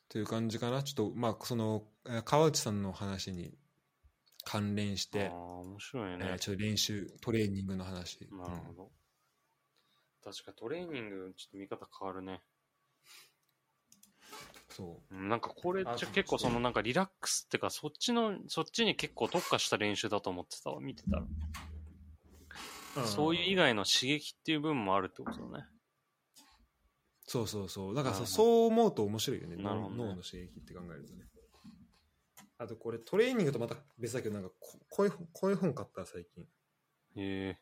[0.09, 3.53] という感じかなちょっとまあそのえー川内さんの話に
[4.43, 6.39] 関連してああ、、面白いねえー。
[6.39, 8.91] ちょっと練習トレーニングの話なるほど。
[10.23, 12.41] 確かトレーニング、ちょっと見方変わるね。
[14.69, 21.23] そうんなんかこれ、あじゃ結構そのなんかリラックスってか、そっちの、そっちに結構特化した練習だと思ってたわ、見てたら。
[23.03, 25.65] う、そういう以外の刺激っていう部分もあるってことだね。
[27.27, 27.95] そうそうそう。
[27.95, 29.57] だからそう思うと面白いよね。
[29.57, 29.63] ね。
[29.63, 31.25] 脳脳の刺激って考えるとね。
[32.57, 36.43] あとこれトレーニングとまた別だけどなんかここういう本こういう本買った最近。
[36.43, 36.47] へ
[37.49, 37.59] え。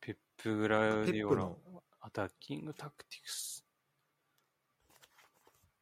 [0.00, 1.58] ペップグラウディオの、
[2.00, 3.64] アタッキングタクティクス。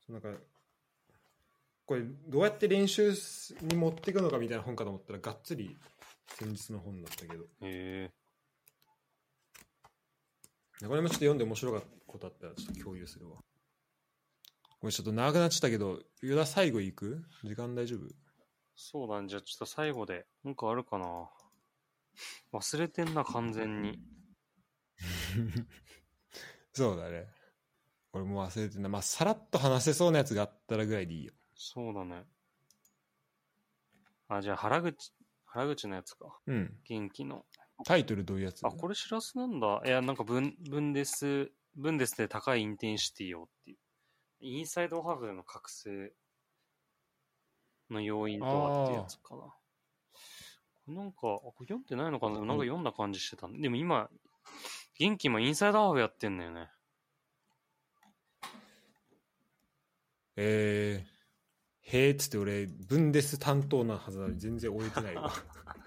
[0.08, 0.28] なんか
[1.84, 3.12] これどうやって練習
[3.62, 5.76] に持っていくのかみたいな本かと思ったらがっつり
[6.28, 7.44] 先日の本だったけど。
[7.62, 8.10] へえ。
[10.88, 13.36] これもちょっと読んで面白かったことあったらちょっと共有するわ
[14.80, 17.24] これちょっと長くなっちゃったけどユダ最後行く？
[17.44, 18.00] 時間大丈夫？
[18.74, 19.28] そうだね。
[19.28, 21.28] じゃあちょっと最後で、なんかあるかな？
[22.52, 24.00] 忘れてんな、完全に。
[26.72, 27.26] そうだね
[28.12, 32.24] 俺も忘れてんなまあさらっと話せそうなやつがあったらぐらいでいいよそうだね。
[34.28, 35.12] あ、じゃあ原口、
[35.44, 36.40] 原口のやつか。
[36.46, 37.44] うん元気の。
[37.84, 38.64] タイトルどういうやつ？
[38.66, 39.82] あ、これしらすなんだ。
[39.84, 43.76] いや、なんかブン、ブンデス、ブンデスで高いインテンシティをっていう。
[44.40, 46.12] インサイドハーフでの覚醒
[47.90, 50.94] の要因とはってやつかな。
[50.94, 53.60] なんか、あこれ読んでないのかななんか読んだ感じしてたんで。
[53.60, 54.10] でも今、
[54.98, 56.68] 元気もインサイドハーフやってんだよね。
[60.36, 65.78] えー、へーっつって俺ブンデス担当なはずなのに全然終えてないわえ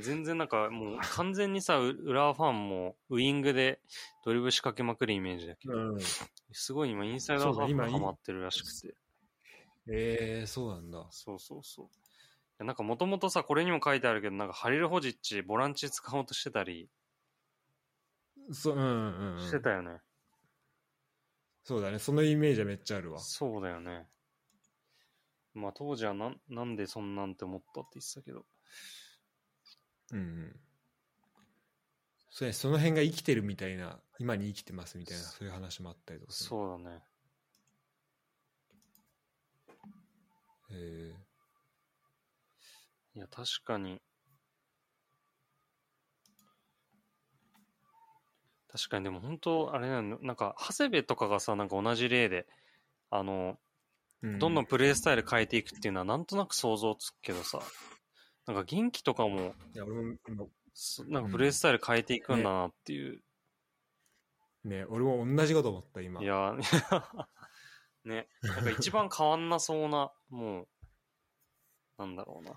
[0.00, 3.80] 全然なんかもう完全にさ、う浦和ファンもウイングで
[4.24, 5.98] ドリブル仕掛けまくるイメージだけど、うん
[6.52, 8.94] すごい今インサイドハーフがハマってるらしくて。
[9.92, 11.90] えー、そうなんだそうそうそ
[12.58, 12.64] う。
[12.64, 16.88] なんかもともとさ、これにも書いてあるけど、なんかハリル・ホジッチ、ボランチ使おうとしてたり
[18.52, 20.00] そう,、うんうんうん、してたよね。
[21.64, 24.06] そうだねそのイメージはめっちゃあるわそうだよね。
[25.54, 28.44] まあ当時はなんなんでそんなんて思ったって言ってたけど。
[30.12, 30.56] うんうん。
[32.30, 36.48] そうねその辺が生きてるみたいな今に生きてますみたいなそういう話もあったりとかする。
[36.48, 37.02] そうだね。
[40.70, 41.14] へ
[43.16, 44.00] いや、確かに。
[48.68, 52.48] 確かに、でも本当、あれなの、なんか、長谷部とかがさ、なんか同じ例で、
[53.10, 53.56] あの、
[54.22, 57.60] どんどんプレイスタイル変えていくっていうのはなんとなく想像つくけどさ、
[58.46, 63.22] なんか元気とかも、いや俺も今すなんかプレイスタイル変えていくんだなっていう。
[64.64, 66.54] ね俺も同じこと思った今いや、
[68.04, 70.68] ね、なんか一番変わんなそうな、もう、
[71.98, 72.54] なんだろうな。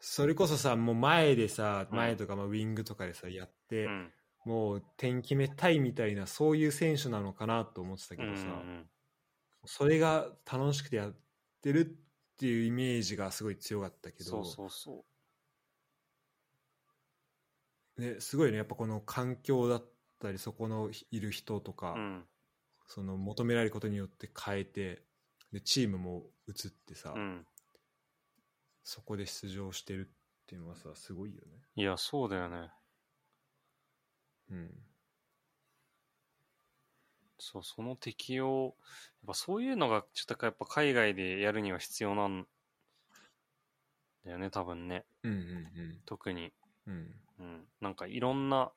[0.00, 4.12] それこそさもう前でさうん前とかまあウィングとかでさやって、うん。
[4.44, 8.88] もう点決めたいみたいなそういう選手なのかなと思ってたけうんうどさ、ん
[9.66, 11.16] それが楽しくてやっ
[11.60, 15.04] てるっていうイメージがすごい強かったけどそうそうそ
[17.98, 19.84] ね、すごいねやっぱこの環境だっ
[20.20, 21.98] たりそこのいる人とか、う。
[21.98, 22.24] うん。
[22.86, 25.02] その求められることによって変えて
[25.52, 27.46] でチームも移ってさ、うん。
[28.82, 31.60] そこで出場してるっていうのはさすごいよね。
[31.76, 32.70] いや、そうだよね。
[34.50, 34.70] うん
[37.40, 38.74] そう、その適用、やっ
[39.28, 42.46] ぱそういうのがちょっとやっぱ海外でやるには必要なん
[44.24, 45.04] だよね、多分ね。
[45.22, 46.52] うんうん特に。
[46.88, 47.68] うん。
[47.80, 48.72] なんかいろんな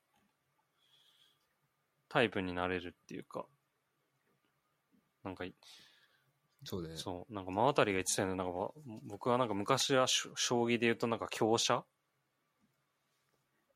[2.09, 3.45] タイプになれるっていうか、
[5.23, 5.45] なんか、
[6.63, 6.97] そうだね。
[6.97, 8.35] そう、なんか真渡りが言ってたよね。
[8.35, 8.71] なんかわ
[9.03, 10.33] 僕はなんか昔は将
[10.65, 11.85] 棋で言うとなんか強者？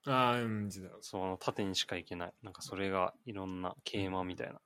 [0.08, 0.98] ああ、うん、実は。
[1.02, 2.34] そう、あの縦にしか行けない。
[2.44, 4.60] なんかそれがいろんな桂馬みたいな。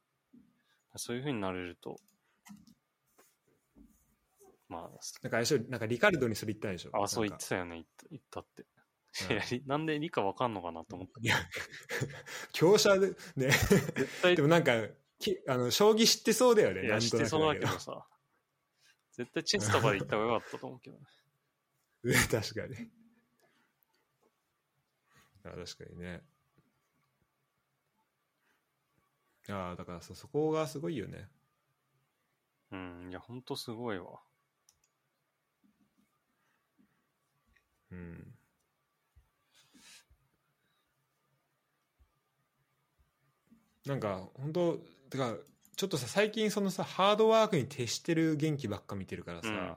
[0.95, 1.97] そういう風になれると、
[4.67, 8.65] まなんかあれでしょなんかリカルドにそれ言ったんでしょあ、あ、そう言ってたよね、言ったって。
[9.65, 11.21] なんで理科わかんのかなと思った。
[11.21, 11.35] いや、
[12.53, 13.15] 強者で、ね。
[13.49, 14.73] 絶対でもなんか、
[15.19, 16.85] きあの将棋知ってそうだよね。
[16.85, 18.07] いや、知ってそうだけどどさ。
[19.11, 21.05] 絶対チェスとかで行った方がよかったと思うけどね。
[22.03, 22.91] ね 確かに。
[25.43, 26.23] あ確かにね。
[29.49, 31.27] ああ、だからそそこがすごいよね。
[32.71, 34.21] うん、いや、ほんとすごいわ。
[37.91, 38.38] うん。
[43.89, 44.77] なんか、本当
[45.09, 45.35] てか、
[45.75, 49.75] ちょっとさ、最近そのさ、ハードワークに徹してる元気ばっか見てるからさ、うん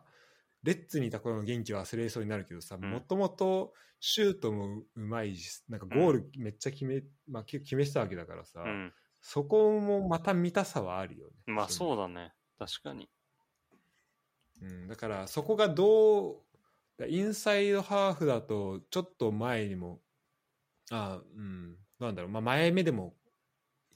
[0.65, 8.93] レッツにいた頃の元気は忘れそうになるけどさ、んもともとシュートもうまいし、なんかゴールめっちゃ決め、まあ、決めてたわけだからさ、うん。
[9.21, 11.33] そこもまた見たさはあるよね。
[11.47, 12.33] まあうそうだね。
[12.61, 13.09] 確かに。
[14.61, 16.37] うん、だからそこがどう
[16.97, 20.01] だインサイドハーフだとちょっと前にも
[20.93, 23.22] あうんなんだろう、まあ、前目でもい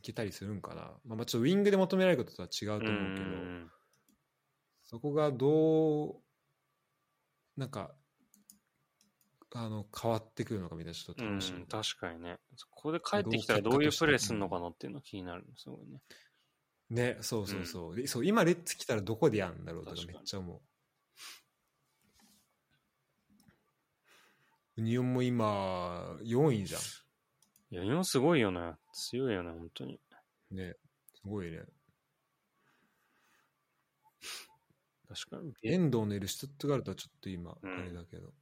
[0.06, 3.70] けたりするんかな、まあ、まあちょっとウィングで求められることとは違うと思うけど、うん
[4.88, 6.14] そこがどう
[7.56, 7.90] なんか
[9.52, 12.38] あの変わってくるのかみたいなちょっとうん楽しみ、確かにね。
[12.54, 15.44] そこで帰ってきたらどういうプレーするのかなっていうの気になる。
[15.56, 16.00] すごいね。
[16.88, 20.60] ねそうそうそう,で、そう今レッツ来たらどこでやるんだろうとかめっちゃ思う
[24.76, 26.84] ユニオンも今4位じゃんい
[27.76, 28.74] や、日本すごいよね。
[28.92, 30.00] 強いよね、本当に。
[30.50, 30.74] ね、
[31.14, 31.64] すごいね。
[35.08, 35.54] 確かに。
[35.62, 38.32] 遠藤のいるシュツットガルトはちょっと今、うんあれだけど、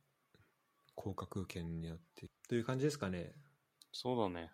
[0.96, 3.36] 降格圏にあって、という感じですかね。
[3.92, 4.50] そうだね。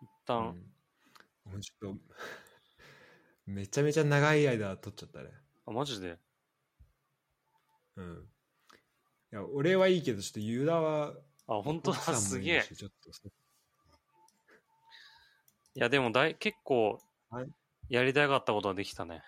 [0.00, 0.72] 一う旦、ん。
[1.44, 2.00] もうちょっと、
[3.46, 5.30] めちゃめちゃ長い間取っちゃったね。
[5.66, 6.18] あ、マジで？
[7.96, 8.28] うん。
[9.32, 11.14] いや、俺はいいけど、ちょっとユダは、
[11.48, 12.62] あ、本当だ、すげえ
[15.74, 17.48] いや、でもだい、結構はい、
[17.88, 19.22] やりたかったことはできたね。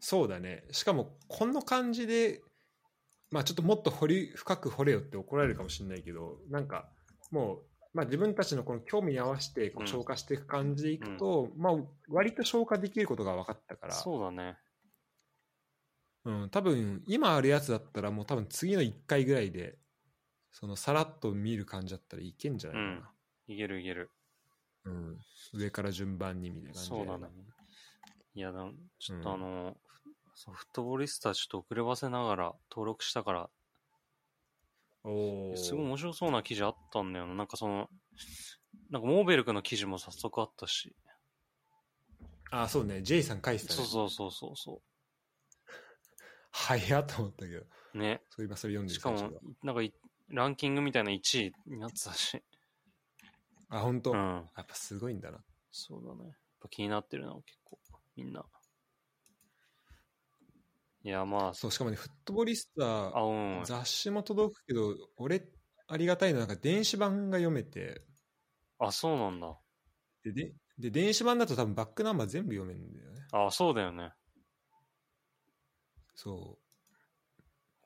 [0.00, 0.64] そうだね。
[0.72, 2.42] しかも、この感じで、
[3.30, 6.88] まあちょっともっと掘り、深く掘れよって怒られるかもしれないけど、なんか、
[7.30, 7.62] もう、
[7.94, 11.74] まあ自分たちのこの興味に合わせてこううん消化していく感じでいくと、まあ
[12.08, 14.58] 割と消化できることが分かったから、そうだね。
[16.24, 19.78] うん、多分今あるやつだったらもう多分次の1回ぐらいで、
[20.52, 23.10] そのさらっと見る感じだったらいけんじゃないかな。
[23.48, 24.10] いけるいける。
[24.84, 25.18] うん
[25.54, 27.28] 上から順番にみたいな感じでそうだね。
[28.34, 29.76] いや、だちょっとうんあの、
[30.34, 33.50] そうフットボリスタちょっと遅ればせながら登録したから、
[35.04, 37.34] おーすごい面白そうな記事あったんだよな。
[37.34, 37.88] なんかその、
[38.90, 40.94] なんかモーベルクの記事も早速あったし。
[42.50, 43.02] あ、そうね。
[43.02, 43.76] J さん返したね。
[43.76, 44.82] そうそうそうそうそ
[46.52, 47.66] 早っと思ったけど。
[47.94, 47.98] う。
[47.98, 48.22] ね。
[48.30, 49.92] そう今それ読んでしかもなんかい
[50.32, 52.42] ランキングみたいな1位になってたし。
[53.68, 54.18] あ、本当、うん。
[54.56, 55.38] やっぱすごいんだな。
[55.70, 56.30] そうだね。
[56.30, 57.78] やっぱ気になってるな、結構。
[58.16, 58.44] みんな。
[61.04, 63.62] いや、まあ、そう、しかもね、フットボリスタうん。
[63.64, 65.48] 雑誌も届くけど、俺、
[65.88, 68.02] ありがたいのは、なんか電子版が読めて、
[68.78, 69.56] あ、そうなんだ。
[70.24, 73.20] で、でで電子版だと多分バックナンバー全部読めるんだよね。
[73.32, 74.12] あ、そうだよね。
[76.14, 76.58] そ。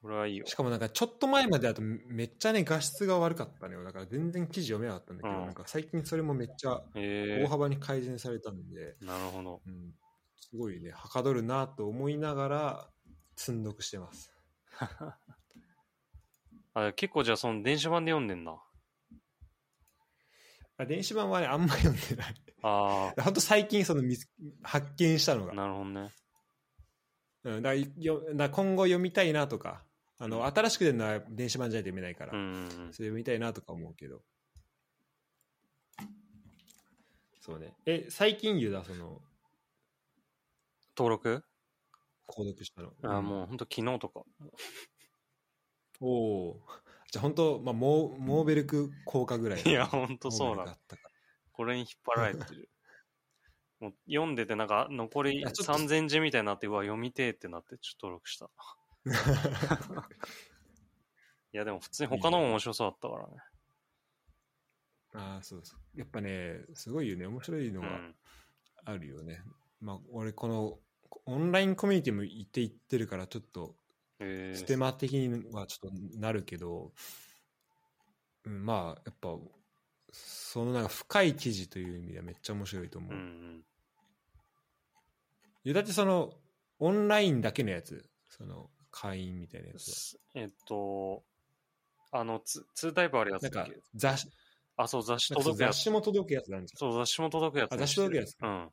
[0.02, 0.50] これはいいよう。
[0.50, 0.54] し。
[0.54, 3.84] かもなんかちょっと前までだとめっちゃね、画質が悪かったのよ。
[3.84, 9.62] だから全然記事読めなかったんだけど、うんなんか最近それもめっちゃえ大幅に改善されたんで、ー、なるほど。
[9.66, 9.94] うん、
[10.40, 12.88] すごいね、はかどるなと思いながら、
[13.36, 14.32] 積んどくしてます。
[16.74, 18.62] あ、結構じゃあその電子版で読んでんだ。
[20.78, 22.34] あ電子版はね、あんま読んでない。
[22.62, 24.28] あ ほんと最近その見つ
[24.62, 25.54] 発見したのあ、が。
[25.54, 26.10] なるほどね。
[27.44, 29.85] うん、だからよだから今後読みたいなとか、
[30.18, 32.68] あの新しく出るのは電子版じゃないと読めないから、うんうんうん。
[32.68, 34.22] それ読みたいなとか思うけど。
[37.40, 37.74] そうね。
[37.86, 39.20] え、最近言うだ、その、
[40.96, 41.44] 登録？
[42.26, 42.92] 購読したの。
[43.04, 44.22] あもうほんと昨日とか。
[46.00, 46.56] おおー。
[47.12, 49.62] じゃあ本当、まあ、モーモーベルク効果ぐらい。
[49.62, 50.72] いや、ほんとそうなの。
[50.72, 51.02] ったか
[51.52, 52.68] これに引っ張られてる。
[53.78, 58.50] もう読んでてなんか残りあちょっと3000字みたいになって、うわ、読みてえってなってちょっと登録した。
[59.06, 60.08] ら。
[61.52, 63.34] いや、でも普通に他のも面白そうだったからね。
[65.14, 65.98] ああ、そうそう。
[65.98, 67.26] やっぱね、すごいよね。
[67.26, 68.14] 面白いのがうん。
[68.84, 69.42] あるよね。
[69.80, 70.78] まあ、俺、この、
[71.24, 73.76] オンラインコミュニティも行って行ってるから、ちょっと、
[74.18, 76.92] えー、ステマ的にはちょっとなるけど、
[78.44, 79.36] うん、まあやっぱ
[80.12, 83.64] そのなんか深い記事という意味ではめっちゃ面白いと思う、うんうん。
[85.64, 86.32] いやだってその
[86.78, 91.22] オンラインだけのやつその会員みたいなやつえっと、
[92.12, 94.28] あの、ツ2タイプあるやつなんかだっけ雑誌
[94.78, 95.76] あ、そう、雑誌なんかそう届くやつ。
[95.76, 98.70] 雑誌も届くやつなんじゃんそう、雑誌も届くやつにあ雑誌届くやつしてるうん。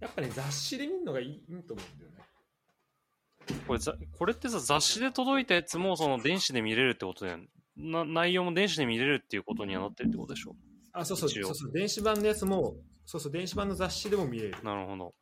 [0.00, 2.18] やっぱね雑誌で見るのがいいいいと思うんだよね
[3.66, 7.48] これざ、これってさ、雑誌で届いたやつも、その電子で見れるってことだよね。
[7.76, 10.54] な内容も電子で見れるっていうことにはなってるってことでしょ。
[10.92, 12.74] あそうそう一応そうそう電子版のやつも
[13.06, 15.14] そうそう電子版の雑誌でも見れるなるほど。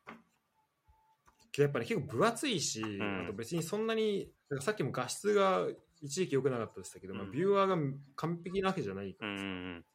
[1.51, 3.23] けどやっぱね結構分厚いし、ん。
[3.23, 5.67] あと別にそんなにさっきも画質が
[6.01, 7.77] 一時期良くなかったでしたけど、まあ、うんビューアーが
[8.15, 9.85] 完璧なわけじゃないからさ、うん。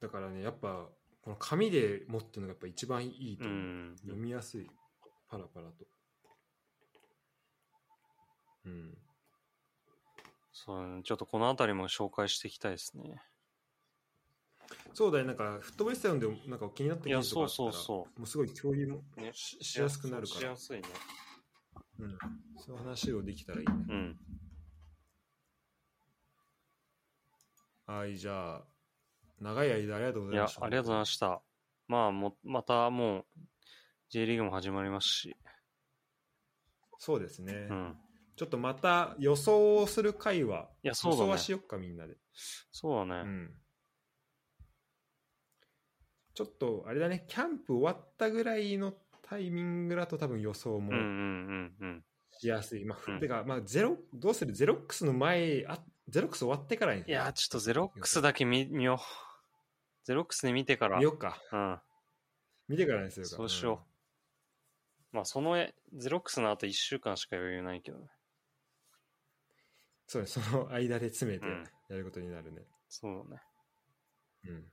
[0.00, 0.88] だからねやっぱ
[1.22, 3.48] この紙で持ってるのがやっぱ一番いいとう。
[3.48, 3.96] ん。
[4.02, 4.70] 読みやすい。
[5.28, 5.84] パラパラと。
[8.66, 8.98] うん。
[10.52, 13.22] そうね、ちょっとこの辺りも紹介していきたいですね。
[14.92, 19.20] そうだよなんかフットボールスタイルでもなんか気になったいや、記事とかそうあったらそうそもうすごい共有もう。
[19.20, 20.88] ね、ししやすくなるからしやすいね。
[21.98, 22.18] うん、
[22.58, 24.18] そういう話をできたらいいね、うん。
[27.86, 28.64] はいじゃあ
[29.40, 31.42] 長い間ありがとうごいやざいまし、たありがとうございました。
[31.88, 33.24] まあ、も、またもう、
[34.10, 35.36] J リーグも始まりますし。
[36.98, 37.96] そうですね、うん。
[38.36, 42.14] ちょっとまた予想をする回はいやそうだね予想はしよっかみんなで、
[42.70, 43.28] そうだね。
[43.28, 43.50] うん、
[46.40, 52.04] ちょっとあれだねキャンプ終わったぐらいのタイミングだと多分予想もうんうんうんうん。
[52.32, 54.54] しやすい、まあ、うんてかまあゼロどうする？
[54.54, 58.98] ゼロックスの前あゼロックス終わってからにいや、ちょっとゼロックスだけ見見よう。
[60.04, 60.96] ゼロックスで見てから。
[60.96, 61.78] 見よっかうん。
[62.68, 63.84] 見てからにするかそうしよ
[65.12, 65.16] う。
[65.16, 68.08] まあ、そのえ、ゼロックスの後1週間しか余裕ないけどね。
[70.06, 73.42] そうねその間で詰めてうんやることになるねそうだね。
[74.46, 74.64] うん、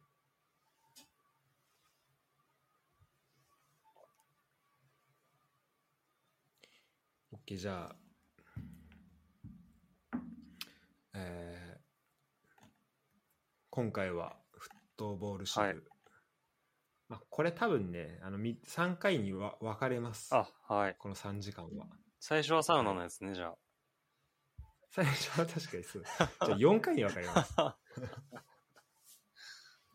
[7.56, 7.96] じゃ
[10.12, 10.18] あ
[11.14, 11.78] えー
[13.70, 15.76] 今回はフットボール支部、はい
[17.10, 20.96] まあ、これ多分ねあのみ3回にわ分かれますあ、はい。
[20.98, 21.86] この3時間は
[22.20, 23.54] 最初はサウナのやつね、じゃ
[24.90, 27.78] 最初は確かにそうじゃあ4回に分かれますあ。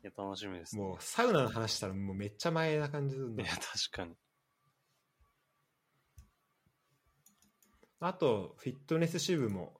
[0.04, 0.82] いや、楽しみです、ね。
[0.82, 4.16] もうサウナの話したらもうめっちゃ前な感じするんだいや、確かに。
[8.04, 9.74] あとフィットネス支部も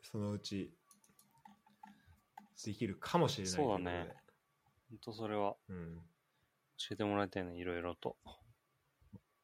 [0.00, 0.72] そのうち
[2.64, 4.08] できるかもしれないそうだね。
[4.88, 5.54] 本当それは。
[5.68, 5.96] うん、
[6.78, 8.16] 教えてもらいたいね、いろいろと。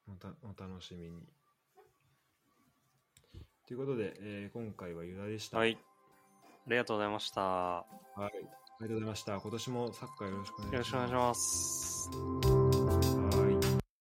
[0.06, 1.22] またお楽しみに。
[3.66, 5.58] ということで、えー今回はユダでした。
[5.58, 5.78] はい。
[6.66, 7.42] ありがとうございました。
[7.42, 7.84] は
[8.18, 8.48] い、ありが
[8.78, 9.38] とうございました。
[9.38, 10.74] 今年もサッカーよろしくお願いします。
[10.74, 12.53] よろしくお願いします。